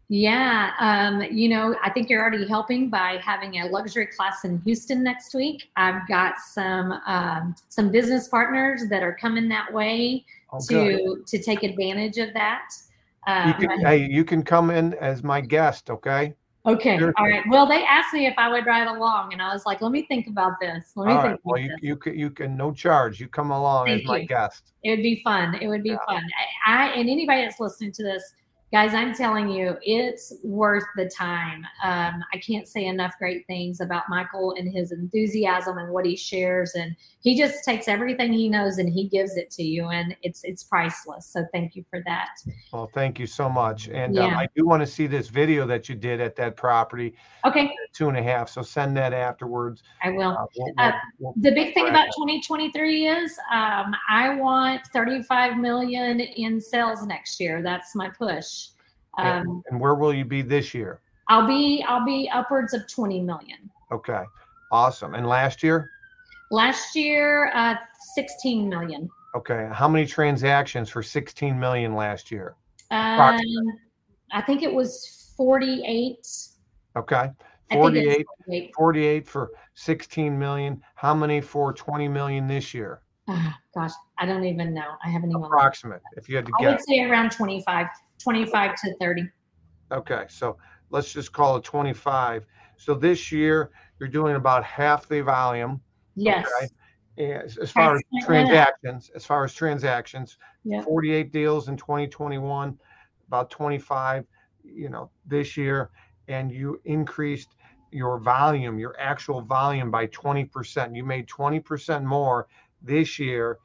Yeah, 0.08 0.72
um, 0.80 1.22
you 1.32 1.48
know, 1.48 1.74
I 1.82 1.88
think 1.88 2.10
you're 2.10 2.20
already 2.20 2.46
helping 2.46 2.90
by 2.90 3.18
having 3.24 3.60
a 3.60 3.66
luxury 3.68 4.06
class 4.06 4.44
in 4.44 4.60
Houston 4.60 5.02
next 5.02 5.34
week. 5.34 5.70
I've 5.76 6.06
got 6.06 6.38
some 6.38 6.92
um, 7.06 7.54
some 7.68 7.90
business 7.90 8.28
partners 8.28 8.82
that 8.90 9.02
are 9.02 9.14
coming 9.14 9.48
that 9.48 9.72
way 9.72 10.26
oh, 10.52 10.60
to 10.68 10.74
good. 10.74 11.26
to 11.26 11.42
take 11.42 11.62
advantage 11.62 12.18
of 12.18 12.34
that. 12.34 12.68
Um, 13.26 13.48
you 13.48 13.68
can, 13.68 13.80
hey, 13.80 14.06
you 14.06 14.24
can 14.24 14.42
come 14.42 14.70
in 14.70 14.92
as 14.94 15.22
my 15.22 15.40
guest, 15.40 15.88
okay? 15.88 16.34
Okay, 16.66 16.98
all 16.98 17.28
right. 17.28 17.42
Well, 17.46 17.66
they 17.66 17.84
asked 17.84 18.14
me 18.14 18.26
if 18.26 18.34
I 18.38 18.48
would 18.48 18.64
ride 18.64 18.86
along, 18.86 19.34
and 19.34 19.42
I 19.42 19.52
was 19.52 19.66
like, 19.66 19.82
"Let 19.82 19.92
me 19.92 20.06
think 20.06 20.28
about 20.28 20.52
this. 20.60 20.92
Let 20.96 21.08
me 21.08 21.12
all 21.12 21.20
think." 21.20 21.30
Right. 21.32 21.40
Well, 21.44 21.60
you, 21.60 21.68
this. 21.68 21.78
you 21.82 21.96
can 21.96 22.18
you 22.18 22.30
can 22.30 22.56
no 22.56 22.72
charge. 22.72 23.20
You 23.20 23.28
come 23.28 23.50
along 23.50 23.86
Thank 23.86 24.02
as 24.02 24.08
my 24.08 24.24
guest. 24.24 24.72
It 24.82 24.90
would 24.90 25.02
be 25.02 25.20
fun. 25.22 25.56
It 25.56 25.68
would 25.68 25.82
be 25.82 25.90
yeah. 25.90 25.98
fun. 26.06 26.22
I, 26.66 26.84
I 26.84 26.88
and 26.92 27.10
anybody 27.10 27.42
that's 27.42 27.60
listening 27.60 27.92
to 27.92 28.02
this 28.02 28.32
guys 28.74 28.92
i'm 28.92 29.14
telling 29.14 29.48
you 29.48 29.76
it's 29.82 30.34
worth 30.42 30.82
the 30.96 31.08
time. 31.08 31.64
Um, 31.84 32.24
i 32.32 32.38
can't 32.38 32.66
say 32.66 32.86
enough 32.86 33.14
great 33.20 33.46
things 33.46 33.80
about 33.80 34.08
michael 34.08 34.56
and 34.58 34.68
his 34.68 34.90
enthusiasm 34.90 35.78
and 35.78 35.92
what 35.92 36.04
he 36.04 36.16
shares 36.16 36.74
and 36.74 36.96
he 37.24 37.38
just 37.38 37.64
takes 37.64 37.88
everything 37.88 38.32
he 38.32 38.50
knows 38.50 38.78
and 38.78 38.88
he 38.88 39.08
gives 39.08 39.36
it 39.36 39.50
to 39.52 39.62
you 39.62 39.88
and 39.88 40.14
it's 40.22 40.44
it's 40.44 40.62
priceless. 40.62 41.26
So 41.26 41.46
thank 41.52 41.74
you 41.74 41.84
for 41.88 42.02
that. 42.04 42.28
Well 42.70 42.90
thank 42.92 43.18
you 43.18 43.26
so 43.26 43.48
much. 43.48 43.88
And 43.88 44.18
um, 44.18 44.26
yeah. 44.26 44.34
um, 44.34 44.36
i 44.36 44.46
do 44.54 44.66
want 44.66 44.82
to 44.82 44.86
see 44.86 45.06
this 45.06 45.28
video 45.28 45.66
that 45.66 45.88
you 45.88 45.94
did 45.94 46.20
at 46.20 46.36
that 46.36 46.54
property. 46.56 47.14
Okay. 47.46 47.74
Two 47.94 48.08
and 48.08 48.18
a 48.18 48.22
half 48.22 48.50
so 48.50 48.60
send 48.60 48.94
that 48.98 49.14
afterwards. 49.14 49.82
I 50.02 50.10
will. 50.10 50.32
Uh, 50.32 50.46
we'll, 50.56 50.74
uh, 50.78 50.92
we'll, 51.18 51.34
the 51.36 51.52
big 51.52 51.72
thing 51.72 51.88
about 51.88 52.06
2023 52.08 53.06
is 53.08 53.38
um, 53.52 53.94
i 54.10 54.34
want 54.34 54.82
35 54.92 55.56
million 55.56 56.20
in 56.20 56.60
sales 56.60 57.06
next 57.06 57.40
year. 57.40 57.62
That's 57.62 57.94
my 57.94 58.10
push 58.10 58.63
um, 59.18 59.62
and 59.70 59.80
where 59.80 59.94
will 59.94 60.12
you 60.12 60.24
be 60.24 60.42
this 60.42 60.74
year? 60.74 61.00
I'll 61.28 61.46
be 61.46 61.84
I'll 61.88 62.04
be 62.04 62.28
upwards 62.32 62.74
of 62.74 62.86
20 62.88 63.20
million. 63.20 63.70
Okay. 63.92 64.22
Awesome. 64.72 65.14
And 65.14 65.26
last 65.26 65.62
year? 65.62 65.90
Last 66.50 66.94
year, 66.94 67.50
uh, 67.54 67.76
16 68.14 68.68
million. 68.68 69.08
Okay. 69.34 69.68
How 69.72 69.88
many 69.88 70.06
transactions 70.06 70.88
for 70.88 71.02
16 71.02 71.58
million 71.58 71.94
last 71.94 72.30
year? 72.30 72.56
Um, 72.90 73.40
I 74.32 74.42
think 74.42 74.62
it 74.62 74.72
was 74.72 75.32
48. 75.36 76.26
Okay. 76.96 77.30
48, 77.72 78.26
48, 78.46 78.72
48 78.76 79.26
for 79.26 79.50
16 79.74 80.38
million. 80.38 80.82
How 80.94 81.14
many 81.14 81.40
for 81.40 81.72
20 81.72 82.08
million 82.08 82.46
this 82.46 82.74
year? 82.74 83.00
Oh, 83.28 83.54
gosh, 83.74 83.92
I 84.18 84.26
don't 84.26 84.44
even 84.44 84.74
know. 84.74 84.94
I 85.04 85.08
haven't 85.08 85.30
even 85.30 85.42
approximate. 85.44 86.02
If 86.16 86.28
you 86.28 86.36
had 86.36 86.46
to 86.46 86.52
guess, 86.58 86.68
I 86.68 86.70
would 86.72 86.80
say 86.82 87.00
around 87.00 87.30
25. 87.30 87.86
25 88.22 88.74
to 88.76 88.96
30. 89.00 89.28
Okay, 89.92 90.24
so 90.28 90.56
let's 90.90 91.12
just 91.12 91.32
call 91.32 91.56
it 91.56 91.64
25. 91.64 92.44
So 92.76 92.94
this 92.94 93.30
year 93.30 93.70
you're 93.98 94.08
doing 94.08 94.36
about 94.36 94.64
half 94.64 95.08
the 95.08 95.20
volume. 95.22 95.80
Yes. 96.16 96.48
Okay? 96.62 96.68
As, 97.16 97.58
as 97.58 97.70
far 97.70 97.96
as 97.96 98.02
transactions, 98.24 99.10
as 99.14 99.24
far 99.24 99.44
as 99.44 99.54
transactions, 99.54 100.36
yeah. 100.64 100.82
48 100.82 101.32
deals 101.32 101.68
in 101.68 101.76
2021, 101.76 102.76
about 103.28 103.50
25, 103.50 104.24
you 104.64 104.88
know, 104.88 105.10
this 105.24 105.56
year, 105.56 105.90
and 106.26 106.50
you 106.50 106.80
increased 106.84 107.54
your 107.92 108.18
volume, 108.18 108.78
your 108.78 108.98
actual 108.98 109.40
volume 109.40 109.90
by 109.90 110.08
20%. 110.08 110.96
You 110.96 111.04
made 111.04 111.28
20% 111.28 112.02
more 112.02 112.48
this 112.82 113.18
year, 113.20 113.58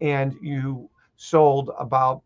and 0.00 0.36
you 0.40 0.88
sold 1.16 1.70
about 1.78 2.22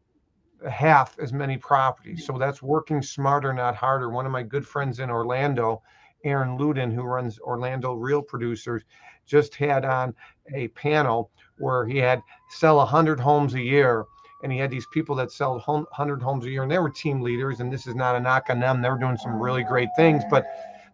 half 0.71 1.19
as 1.19 1.33
many 1.33 1.57
properties. 1.57 2.27
So 2.27 2.39
that's 2.39 2.63
working 2.63 3.03
smarter, 3.03 3.53
not 3.53 3.77
harder. 3.77 4.09
One 4.11 4.27
of 4.27 4.33
my 4.33 4.43
good 4.43 4.67
friends 4.67 4.99
in 5.01 5.11
Orlando, 5.11 5.83
Aaron 6.25 6.59
Luden, 6.59 6.93
who 6.93 7.03
runs 7.03 7.39
Orlando 7.39 7.95
Real 7.95 8.23
Producers, 8.23 8.83
just 9.27 9.55
had 9.55 9.85
on 9.85 10.15
a 10.55 10.69
panel 10.69 11.31
where 11.59 11.87
he 11.87 11.99
had 11.99 12.23
sell 12.51 12.77
100 12.79 13.21
homes 13.21 13.55
a 13.55 13.61
year. 13.61 14.05
And 14.43 14.53
he 14.53 14.59
had 14.59 14.71
these 14.71 14.87
people 14.93 15.17
that 15.17 15.33
sell 15.33 15.59
100 15.59 16.23
homes 16.23 16.45
a 16.45 16.51
year, 16.51 16.63
and 16.63 16.71
they 16.71 16.79
were 16.79 16.91
team 16.91 17.21
leaders. 17.21 17.59
And 17.59 17.73
this 17.73 17.89
is 17.89 17.97
not 17.97 18.15
a 18.15 18.21
knock 18.21 18.51
on 18.51 18.61
them; 18.61 18.81
they 18.81 18.89
were 18.89 18.99
doing 18.99 19.17
some 19.17 19.41
really 19.41 19.65
great 19.65 19.89
things. 19.97 20.23
But, 20.31 20.47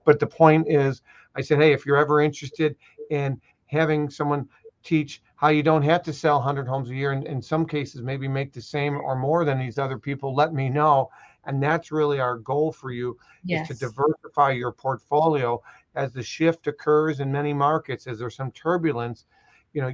but 0.07 0.18
the 0.18 0.27
point 0.27 0.66
is, 0.66 1.03
I 1.37 1.42
said, 1.42 1.59
hey, 1.59 1.74
if 1.74 1.85
you're 1.85 1.98
ever 1.98 2.22
interested 2.22 2.74
in 3.11 3.38
having 3.66 4.09
someone 4.09 4.48
teach 4.85 5.23
how 5.37 5.49
you 5.49 5.62
don't 5.62 5.83
have 5.83 6.03
to 6.05 6.12
sell 6.12 6.37
100 6.37 6.68
homes 6.68 6.90
a 6.90 6.94
year 6.94 7.12
and 7.12 7.27
in 7.27 7.42
some 7.42 7.66
cases 7.66 8.03
maybe 8.03 8.29
make 8.29 8.53
the 8.53 8.61
same 8.61 8.97
or 8.97 9.16
more 9.16 9.44
than 9.44 9.59
these 9.59 9.79
other 9.79 9.99
people. 9.99 10.35
Let 10.35 10.55
me 10.55 10.68
know. 10.68 11.11
And 11.47 11.62
that's 11.62 11.90
really 11.90 12.20
our 12.20 12.37
goal 12.38 12.73
for 12.73 12.92
you 12.92 13.18
yes. 13.44 13.70
is 13.70 13.79
to 13.79 13.87
diversify 13.87 14.53
your 14.53 14.73
portfolio. 14.73 15.61
As 15.94 16.12
the 16.12 16.23
shift 16.23 16.66
occurs 16.66 17.20
in 17.20 17.31
many 17.31 17.53
markets 17.53 18.07
as 18.07 18.18
there's 18.18 18.37
some 18.37 18.51
turbulence 18.53 19.27
you 19.75 19.83
know 19.83 19.92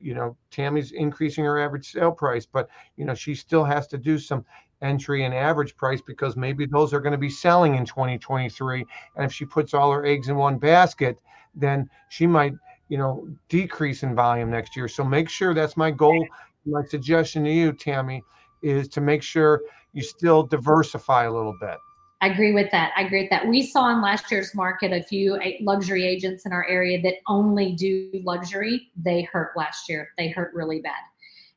you 0.00 0.14
know 0.14 0.36
tammy's 0.50 0.92
increasing 0.92 1.44
her 1.44 1.60
average 1.60 1.92
sale 1.92 2.12
price 2.12 2.46
but 2.46 2.70
you 2.96 3.04
know 3.04 3.14
she 3.14 3.34
still 3.34 3.64
has 3.64 3.86
to 3.88 3.98
do 3.98 4.18
some 4.18 4.44
entry 4.80 5.26
and 5.26 5.34
average 5.34 5.76
price 5.76 6.00
because 6.00 6.36
maybe 6.36 6.64
those 6.64 6.94
are 6.94 7.00
going 7.00 7.12
to 7.12 7.18
be 7.18 7.28
selling 7.28 7.74
in 7.74 7.84
2023 7.84 8.86
and 9.16 9.24
if 9.26 9.32
she 9.32 9.44
puts 9.44 9.74
all 9.74 9.92
her 9.92 10.06
eggs 10.06 10.28
in 10.28 10.36
one 10.36 10.56
basket 10.56 11.18
then 11.54 11.90
she 12.08 12.26
might 12.26 12.54
you 12.90 12.98
know, 12.98 13.26
decrease 13.48 14.02
in 14.02 14.14
volume 14.14 14.50
next 14.50 14.76
year. 14.76 14.88
So 14.88 15.02
make 15.04 15.30
sure 15.30 15.54
that's 15.54 15.76
my 15.76 15.90
goal. 15.90 16.26
My 16.66 16.82
suggestion 16.84 17.44
to 17.44 17.50
you, 17.50 17.72
Tammy, 17.72 18.22
is 18.62 18.88
to 18.88 19.00
make 19.00 19.22
sure 19.22 19.62
you 19.94 20.02
still 20.02 20.42
diversify 20.42 21.24
a 21.24 21.32
little 21.32 21.56
bit. 21.60 21.78
I 22.20 22.26
agree 22.26 22.52
with 22.52 22.70
that. 22.72 22.92
I 22.96 23.02
agree 23.02 23.22
with 23.22 23.30
that. 23.30 23.46
We 23.46 23.62
saw 23.62 23.90
in 23.90 24.02
last 24.02 24.30
year's 24.30 24.54
market 24.54 24.92
a 24.92 25.02
few 25.02 25.40
eh, 25.40 25.52
luxury 25.62 26.04
agents 26.04 26.44
in 26.44 26.52
our 26.52 26.66
area 26.68 27.00
that 27.00 27.14
only 27.28 27.72
do 27.72 28.10
luxury. 28.24 28.90
They 29.02 29.22
hurt 29.22 29.52
last 29.56 29.88
year. 29.88 30.10
They 30.18 30.28
hurt 30.28 30.52
really 30.52 30.80
bad, 30.80 31.00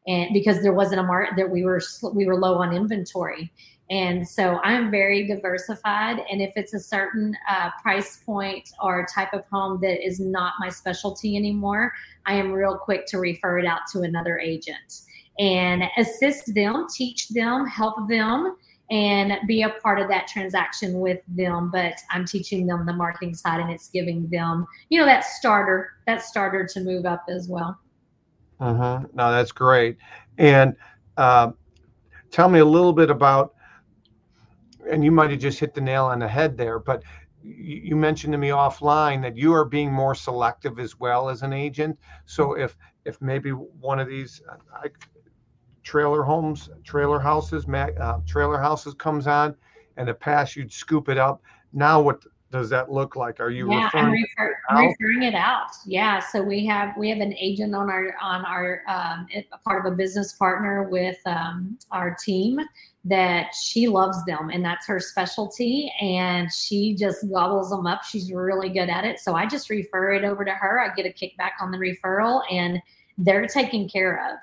and 0.07 0.29
because 0.33 0.61
there 0.61 0.71
wasn't 0.71 1.01
a 1.01 1.03
market 1.03 1.35
that 1.35 1.49
we 1.49 1.65
were 1.65 1.81
we 2.13 2.25
were 2.25 2.39
low 2.39 2.59
on 2.59 2.73
inventory. 2.73 3.51
And 3.93 4.27
so 4.27 4.59
I'm 4.63 4.89
very 4.89 5.27
diversified. 5.27 6.19
And 6.31 6.41
if 6.41 6.51
it's 6.55 6.73
a 6.73 6.79
certain 6.79 7.37
uh, 7.47 7.69
price 7.79 8.17
point 8.25 8.71
or 8.81 9.05
type 9.13 9.33
of 9.33 9.45
home 9.51 9.79
that 9.81 10.03
is 10.03 10.19
not 10.19 10.53
my 10.59 10.69
specialty 10.69 11.37
anymore, 11.37 11.93
I 12.25 12.33
am 12.33 12.51
real 12.51 12.75
quick 12.75 13.05
to 13.07 13.19
refer 13.19 13.59
it 13.59 13.67
out 13.67 13.81
to 13.91 14.01
another 14.01 14.39
agent 14.39 15.01
and 15.37 15.83
assist 15.99 16.55
them, 16.55 16.87
teach 16.91 17.29
them, 17.29 17.67
help 17.67 18.09
them, 18.09 18.57
and 18.89 19.33
be 19.47 19.61
a 19.61 19.69
part 19.69 19.99
of 19.99 20.07
that 20.09 20.27
transaction 20.27 20.99
with 20.99 21.19
them. 21.27 21.69
But 21.71 21.93
I'm 22.09 22.25
teaching 22.25 22.65
them 22.65 22.87
the 22.87 22.93
marketing 22.93 23.35
side 23.35 23.59
and 23.59 23.69
it's 23.69 23.89
giving 23.89 24.27
them, 24.29 24.65
you 24.89 24.99
know, 24.99 25.05
that 25.05 25.23
starter, 25.23 25.91
that 26.07 26.23
starter 26.23 26.65
to 26.65 26.79
move 26.79 27.05
up 27.05 27.25
as 27.29 27.47
well. 27.47 27.77
Uh-huh. 28.59 29.01
No, 29.13 29.31
that's 29.31 29.51
great. 29.51 29.97
And 30.39 30.75
uh, 31.15 31.51
tell 32.31 32.49
me 32.49 32.57
a 32.57 32.65
little 32.65 32.93
bit 32.93 33.11
about 33.11 33.52
and 34.89 35.03
you 35.03 35.11
might 35.11 35.31
have 35.31 35.39
just 35.39 35.59
hit 35.59 35.73
the 35.73 35.81
nail 35.81 36.05
on 36.05 36.19
the 36.19 36.27
head 36.27 36.57
there, 36.57 36.79
but 36.79 37.03
you, 37.43 37.95
mentioned 37.95 38.31
to 38.31 38.37
me 38.37 38.49
offline 38.49 39.21
that 39.21 39.35
you 39.35 39.53
are 39.53 39.65
being 39.65 39.91
more 39.91 40.15
selective 40.15 40.79
as 40.79 40.99
well 40.99 41.29
as 41.29 41.41
an 41.41 41.51
agent. 41.53 41.97
So 42.25 42.53
if 42.53 42.77
if 43.05 43.21
maybe 43.21 43.51
one 43.51 43.99
of 43.99 44.07
these 44.07 44.41
uh, 44.49 44.55
I, 44.73 44.87
trailer 45.83 46.23
homes, 46.23 46.69
trailer 46.85 47.19
houses, 47.19 47.65
uh, 47.67 48.19
trailer 48.25 48.57
houses 48.57 48.93
comes 48.93 49.27
on, 49.27 49.55
and 49.97 50.07
the 50.07 50.13
past 50.13 50.55
you'd 50.55 50.71
scoop 50.71 51.09
it 51.09 51.17
up. 51.17 51.41
Now 51.73 52.01
what 52.01 52.23
does 52.53 52.69
that 52.69 52.91
look 52.91 53.15
like? 53.15 53.39
Are 53.39 53.49
you 53.49 53.67
yeah, 53.71 53.85
referring, 53.85 54.11
refer, 54.37 54.55
referring 54.69 55.23
it 55.23 55.33
out? 55.33 55.71
Yeah. 55.87 56.19
So 56.19 56.43
we 56.43 56.63
have 56.67 56.95
we 56.95 57.09
have 57.09 57.17
an 57.17 57.33
agent 57.33 57.73
on 57.73 57.89
our 57.89 58.15
on 58.21 58.45
our 58.45 58.83
um, 58.87 59.27
part 59.65 59.83
of 59.83 59.91
a 59.91 59.95
business 59.95 60.33
partner 60.33 60.83
with 60.83 61.17
um, 61.25 61.79
our 61.89 62.15
team 62.23 62.59
that 63.05 63.55
she 63.55 63.87
loves 63.87 64.23
them 64.25 64.51
and 64.51 64.63
that's 64.63 64.85
her 64.85 64.99
specialty 64.99 65.91
and 65.99 66.53
she 66.53 66.93
just 66.93 67.27
gobbles 67.33 67.71
them 67.71 67.87
up. 67.87 68.03
She's 68.03 68.31
really 68.31 68.69
good 68.69 68.87
at 68.87 69.03
it. 69.03 69.19
So 69.19 69.33
I 69.33 69.47
just 69.47 69.71
refer 69.71 70.13
it 70.13 70.23
over 70.23 70.45
to 70.45 70.51
her. 70.51 70.79
I 70.79 70.93
get 70.93 71.07
a 71.07 71.09
kickback 71.09 71.53
on 71.59 71.71
the 71.71 71.79
referral 71.79 72.43
and 72.51 72.79
they're 73.17 73.47
taken 73.47 73.89
care 73.89 74.23
of. 74.29 74.37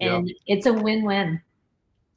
And 0.00 0.32
it's 0.46 0.66
a 0.66 0.72
win-win. 0.72 1.40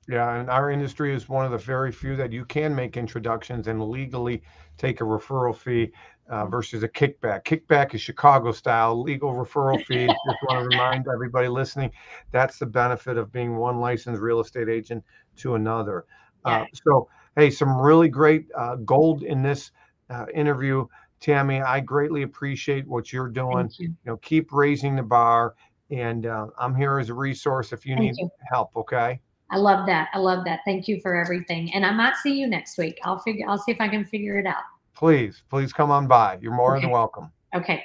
Yeah, 0.08 0.36
and 0.36 0.50
our 0.50 0.72
industry 0.72 1.14
is 1.14 1.30
one 1.30 1.46
of 1.46 1.52
the 1.52 1.58
very 1.58 1.92
few 1.92 2.16
that 2.16 2.32
you 2.32 2.44
can 2.44 2.74
make 2.74 2.98
introductions 2.98 3.68
and 3.68 3.90
legally 3.90 4.42
take 4.78 5.00
a 5.00 5.04
referral 5.04 5.56
fee 5.56 5.92
uh, 6.28 6.46
versus 6.48 6.82
a 6.82 6.90
kickback. 6.90 7.44
Kickback 7.44 7.94
is 7.94 8.02
Chicago 8.02 8.52
style, 8.52 9.00
legal 9.00 9.34
referral 9.34 9.84
fee. 9.86 10.08
Just 10.26 10.38
want 10.48 10.64
to 10.64 10.70
remind 10.70 11.06
everybody 11.08 11.48
listening 11.48 11.92
that's 12.32 12.58
the 12.58 12.66
benefit 12.66 13.18
of 13.18 13.32
being 13.32 13.58
one 13.58 13.80
licensed 13.80 14.22
real 14.22 14.40
estate 14.40 14.70
agent 14.70 15.04
to 15.38 15.56
another. 15.56 16.06
Uh, 16.46 16.66
so, 16.88 17.08
hey, 17.36 17.52
some 17.52 17.80
really 17.80 18.10
great 18.10 18.48
uh, 18.58 18.76
gold 18.78 19.22
in 19.24 19.44
this 19.44 19.72
uh, 20.10 20.26
interview. 20.34 20.86
Tammy, 21.20 21.62
I 21.62 21.80
greatly 21.80 22.24
appreciate 22.24 22.88
what 22.88 23.14
you're 23.14 23.30
doing. 23.30 23.70
You. 23.78 23.90
you. 23.90 23.96
know, 24.06 24.18
keep 24.18 24.52
raising 24.52 24.96
the 24.96 25.04
bar, 25.04 25.54
and 25.92 26.26
uh, 26.26 26.48
I'm 26.58 26.74
here 26.74 26.98
as 26.98 27.10
a 27.10 27.14
resource 27.14 27.72
if 27.72 27.86
you 27.86 27.96
Thank 27.96 28.18
need 28.18 28.24
you. 28.24 28.30
help. 28.52 28.72
Okay. 28.76 29.22
I 29.52 29.58
love 29.58 29.86
that. 29.86 30.10
I 30.14 30.18
love 30.18 30.46
that. 30.46 30.62
Thank 30.66 30.88
you 30.88 31.00
for 31.02 31.14
everything. 31.14 31.74
And 31.74 31.86
I 31.86 31.92
might 31.92 32.16
see 32.24 32.40
you 32.40 32.48
next 32.48 32.78
week. 32.78 32.98
I'll 33.04 33.20
figure. 33.20 33.46
I'll 33.48 33.58
see 33.58 33.72
if 33.72 33.82
I 33.82 33.90
can 33.90 34.06
figure 34.06 34.40
it 34.40 34.46
out. 34.46 34.64
Please, 34.96 35.44
please 35.50 35.74
come 35.74 35.92
on 35.92 36.08
by. 36.08 36.38
You're 36.42 36.54
more 36.54 36.76
okay. 36.78 36.86
than 36.86 36.92
welcome. 36.92 37.32
Okay. 37.54 37.84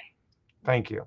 Thank 0.64 0.90
you. 0.90 1.06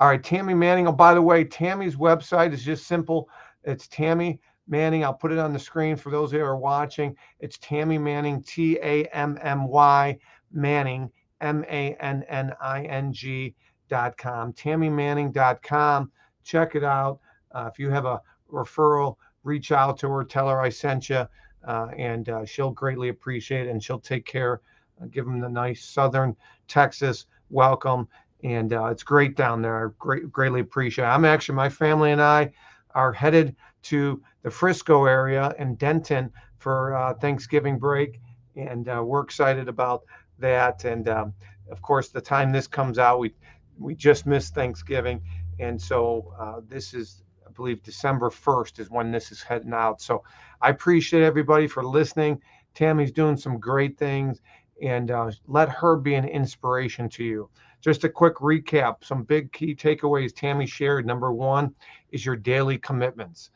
All 0.00 0.08
right, 0.08 0.22
Tammy 0.22 0.54
Manning. 0.54 0.88
Oh, 0.88 0.92
by 0.92 1.14
the 1.14 1.22
way, 1.22 1.44
Tammy's 1.44 1.96
website 1.96 2.52
is 2.52 2.64
just 2.64 2.86
simple. 2.86 3.28
It's 3.64 3.86
Tammy 3.88 4.40
Manning. 4.68 5.04
I'll 5.04 5.14
put 5.14 5.32
it 5.32 5.38
on 5.38 5.52
the 5.52 5.58
screen 5.58 5.96
for 5.96 6.10
those 6.10 6.32
who 6.32 6.40
are 6.40 6.56
watching. 6.56 7.16
It's 7.40 7.56
Tammy 7.58 7.96
Manning, 7.96 8.42
T 8.42 8.78
A 8.82 9.04
M 9.06 9.38
M 9.40 9.68
Y 9.68 10.18
Manning, 10.52 11.10
M 11.40 11.64
A 11.68 11.94
N 12.00 12.24
N 12.28 12.52
I 12.60 12.84
N 12.84 13.12
G 13.12 13.54
dot 13.88 14.16
com. 14.18 14.52
TammyManning.com. 14.52 16.10
Check 16.44 16.74
it 16.74 16.84
out. 16.84 17.20
Uh, 17.52 17.70
if 17.72 17.78
you 17.78 17.90
have 17.90 18.04
a 18.04 18.20
referral, 18.52 19.16
reach 19.46 19.72
out 19.72 19.98
to 19.98 20.08
her, 20.10 20.24
tell 20.24 20.48
her 20.48 20.60
I 20.60 20.68
sent 20.68 21.08
you, 21.08 21.26
uh, 21.66 21.88
and 21.96 22.28
uh, 22.28 22.44
she'll 22.44 22.70
greatly 22.72 23.08
appreciate 23.08 23.66
it 23.66 23.70
and 23.70 23.82
she'll 23.82 24.00
take 24.00 24.26
care. 24.26 24.60
Uh, 25.00 25.06
give 25.06 25.24
them 25.24 25.40
the 25.40 25.48
nice 25.48 25.84
southern 25.84 26.36
Texas 26.68 27.26
welcome. 27.50 28.08
And 28.44 28.72
uh, 28.72 28.86
it's 28.86 29.02
great 29.02 29.36
down 29.36 29.62
there. 29.62 29.94
Great, 29.98 30.30
greatly 30.30 30.60
appreciate 30.60 31.04
it. 31.04 31.08
I'm 31.08 31.24
actually, 31.24 31.54
my 31.54 31.68
family 31.68 32.12
and 32.12 32.20
I 32.20 32.52
are 32.94 33.12
headed 33.12 33.56
to 33.82 34.22
the 34.42 34.50
Frisco 34.50 35.06
area 35.06 35.54
and 35.58 35.78
Denton 35.78 36.30
for 36.58 36.94
uh, 36.94 37.14
Thanksgiving 37.14 37.78
break, 37.78 38.20
and 38.56 38.86
we're 38.86 39.22
excited 39.22 39.68
about 39.68 40.02
that. 40.38 40.84
And 40.84 41.08
um, 41.08 41.34
of 41.70 41.82
course, 41.82 42.08
the 42.08 42.20
time 42.20 42.52
this 42.52 42.66
comes 42.66 42.98
out, 42.98 43.20
we 43.20 43.34
we 43.78 43.94
just 43.94 44.26
missed 44.26 44.54
Thanksgiving, 44.54 45.20
and 45.60 45.80
so 45.80 46.32
this 46.68 46.94
is, 46.94 47.22
I 47.22 47.25
believe, 47.56 47.82
December 47.82 48.30
first 48.30 48.78
is 48.78 48.90
when 48.90 49.10
this 49.10 49.32
is 49.32 49.42
heading 49.42 49.72
out. 49.72 50.00
So 50.00 50.22
I 50.60 50.70
appreciate 50.70 51.22
everybody 51.22 51.66
for 51.66 51.84
listening. 51.84 52.40
Tammy's 52.74 53.12
doing 53.12 53.36
some 53.36 53.58
great 53.58 53.98
things, 53.98 54.42
and 54.82 55.10
uh, 55.10 55.30
let 55.46 55.68
her 55.68 55.96
be 55.96 56.14
an 56.14 56.26
inspiration 56.26 57.08
to 57.10 57.24
you. 57.24 57.50
Just 57.80 58.04
a 58.04 58.08
quick 58.08 58.36
recap 58.36 59.04
some 59.04 59.22
big 59.22 59.52
key 59.52 59.74
takeaways 59.74 60.34
Tammy 60.34 60.66
shared. 60.66 61.06
Number 61.06 61.32
one 61.32 61.74
is 62.10 62.24
your 62.24 62.36
daily 62.36 62.78
commitments. 62.78 63.50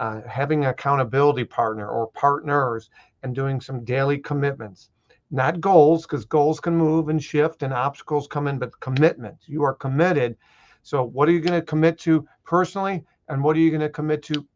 Uh, 0.00 0.22
having 0.26 0.64
an 0.64 0.70
accountability 0.70 1.44
partner 1.44 1.88
or 1.88 2.08
partners 2.08 2.90
and 3.22 3.34
doing 3.34 3.60
some 3.60 3.84
daily 3.84 4.18
commitments, 4.18 4.90
not 5.30 5.60
goals, 5.60 6.02
because 6.02 6.24
goals 6.24 6.58
can 6.58 6.76
move 6.76 7.08
and 7.08 7.22
shift 7.22 7.62
and 7.62 7.72
obstacles 7.72 8.26
come 8.26 8.48
in, 8.48 8.58
but 8.58 8.78
commitments. 8.80 9.48
You 9.48 9.62
are 9.62 9.74
committed. 9.74 10.36
So, 10.82 11.04
what 11.04 11.28
are 11.28 11.32
you 11.32 11.40
going 11.40 11.58
to 11.58 11.64
commit 11.64 11.98
to 12.00 12.26
personally, 12.44 13.04
and 13.28 13.42
what 13.42 13.56
are 13.56 13.60
you 13.60 13.70
going 13.70 13.80
to 13.80 13.88
commit 13.88 14.22
to 14.24 14.46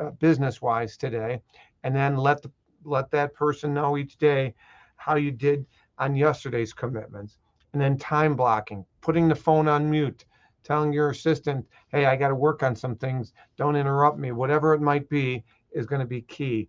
uh, 0.00 0.10
business 0.12 0.60
wise 0.60 0.96
today? 0.96 1.40
And 1.84 1.94
then 1.94 2.16
let 2.16 2.42
the, 2.42 2.50
let 2.84 3.10
that 3.12 3.34
person 3.34 3.74
know 3.74 3.96
each 3.96 4.18
day 4.18 4.54
how 4.96 5.16
you 5.16 5.30
did 5.30 5.64
on 5.98 6.16
yesterday's 6.16 6.72
commitments 6.72 7.38
and 7.72 7.80
then 7.80 7.98
time 7.98 8.34
blocking, 8.34 8.84
putting 9.00 9.28
the 9.28 9.34
phone 9.34 9.68
on 9.68 9.90
mute, 9.90 10.24
telling 10.64 10.92
your 10.92 11.10
assistant, 11.10 11.66
hey, 11.90 12.06
I 12.06 12.16
got 12.16 12.28
to 12.28 12.34
work 12.34 12.62
on 12.62 12.74
some 12.74 12.96
things. 12.96 13.32
Don't 13.56 13.76
interrupt 13.76 14.18
me. 14.18 14.32
Whatever 14.32 14.74
it 14.74 14.80
might 14.80 15.08
be 15.08 15.44
is 15.72 15.86
going 15.86 16.00
to 16.00 16.06
be 16.06 16.22
key. 16.22 16.68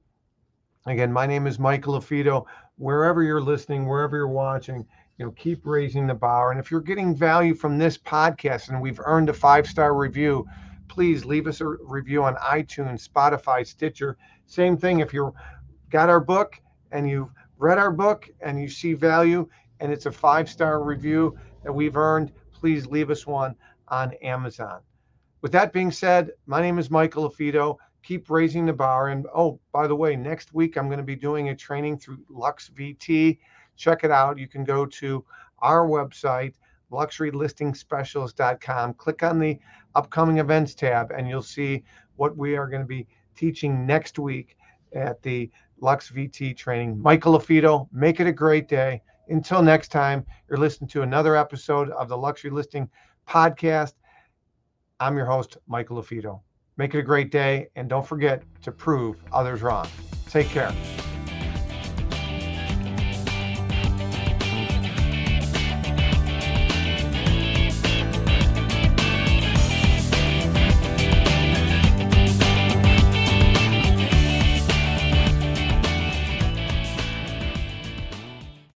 Again, 0.86 1.12
my 1.12 1.26
name 1.26 1.48
is 1.48 1.60
Michael 1.60 2.00
LaFido. 2.00 2.46
Wherever 2.78 3.24
you're 3.24 3.42
listening, 3.42 3.88
wherever 3.88 4.16
you're 4.16 4.28
watching, 4.28 4.86
you 5.18 5.26
know, 5.26 5.32
keep 5.32 5.66
raising 5.66 6.08
the 6.08 6.14
bar. 6.14 6.52
And 6.52 6.60
if 6.60 6.72
you're 6.72 6.80
getting 6.80 7.16
value 7.16 7.54
from 7.54 7.78
this 7.78 7.98
podcast 7.98 8.70
and 8.70 8.82
we've 8.82 9.02
earned 9.04 9.30
a 9.30 9.34
five 9.34 9.68
star 9.68 9.94
review, 9.94 10.48
please 10.90 11.24
leave 11.24 11.48
us 11.48 11.62
a 11.62 11.66
review 11.66 12.24
on 12.24 12.36
iTunes, 12.36 13.08
Spotify, 13.08 13.66
Stitcher. 13.66 14.18
Same 14.48 14.76
thing. 14.76 15.00
If 15.00 15.14
you've 15.14 15.34
got 15.90 16.10
our 16.10 16.20
book 16.20 16.60
and 16.92 17.10
you've 17.10 17.30
read 17.58 17.78
our 17.78 17.92
book 17.92 18.30
and 18.42 18.62
you 18.62 18.68
see 18.68 18.94
value, 18.94 19.48
and 19.80 19.94
it's 19.94 20.08
a 20.08 20.12
five 20.12 20.50
star 20.50 20.84
review 20.84 21.38
that 21.64 21.72
we've 21.72 21.96
earned, 21.96 22.32
please 22.52 22.88
leave 22.88 23.10
us 23.10 23.26
one 23.26 23.56
on 23.88 24.14
Amazon. 24.22 24.82
With 25.42 25.52
that 25.54 25.72
being 25.72 25.92
said, 25.92 26.32
my 26.46 26.62
name 26.62 26.80
is 26.80 26.92
Michael 26.92 27.30
LaFido. 27.30 27.78
Keep 28.04 28.30
raising 28.30 28.66
the 28.66 28.74
bar. 28.74 29.10
And 29.10 29.26
oh, 29.34 29.60
by 29.72 29.88
the 29.88 29.96
way, 29.96 30.16
next 30.16 30.54
week 30.54 30.78
I'm 30.78 30.88
going 30.88 30.98
to 30.98 31.04
be 31.04 31.16
doing 31.16 31.50
a 31.50 31.56
training 31.56 31.98
through 31.98 32.20
Lux 32.30 32.70
VT. 32.70 33.40
Check 33.78 34.04
it 34.04 34.12
out. 34.12 34.38
You 34.38 34.48
can 34.48 34.64
go 34.64 34.86
to 34.86 35.24
our 35.60 35.88
website, 35.88 36.56
luxurylistingspecialist.com. 36.92 38.94
Click 38.96 39.24
on 39.24 39.40
the 39.40 39.60
upcoming 39.96 40.40
events 40.40 40.74
tab, 40.74 41.12
and 41.12 41.28
you'll 41.28 41.42
see 41.42 41.84
what 42.16 42.38
we 42.38 42.56
are 42.56 42.68
going 42.68 42.82
to 42.82 42.88
be 42.88 43.08
teaching 43.36 43.86
next 43.86 44.20
week 44.20 44.58
at 44.94 45.22
the 45.22 45.50
Lux 45.80 46.12
VT 46.12 46.58
training. 46.58 47.02
Michael 47.02 47.40
LaFido, 47.40 47.88
make 47.92 48.20
it 48.20 48.28
a 48.28 48.32
great 48.32 48.68
day. 48.68 49.02
Until 49.30 49.62
next 49.62 49.90
time, 49.90 50.26
you're 50.50 50.58
listening 50.58 50.90
to 50.90 51.04
another 51.04 51.36
episode 51.36 51.92
of 51.92 52.10
the 52.10 52.18
Luxury 52.18 52.50
Listing 52.50 52.90
Podcast. 53.28 53.94
I'm 55.00 55.16
your 55.16 55.28
host, 55.28 55.58
Michael 55.68 56.02
LaFido. 56.02 56.42
Make 56.78 56.96
it 56.96 57.00
a 57.00 57.04
great 57.04 57.32
day, 57.32 57.70
and 57.76 57.90
don't 57.90 58.06
forget 58.06 58.44
to 58.64 58.72
prove 58.72 59.18
others 59.32 59.62
wrong. 59.62 59.88
Take 60.28 60.48
care. 60.48 60.74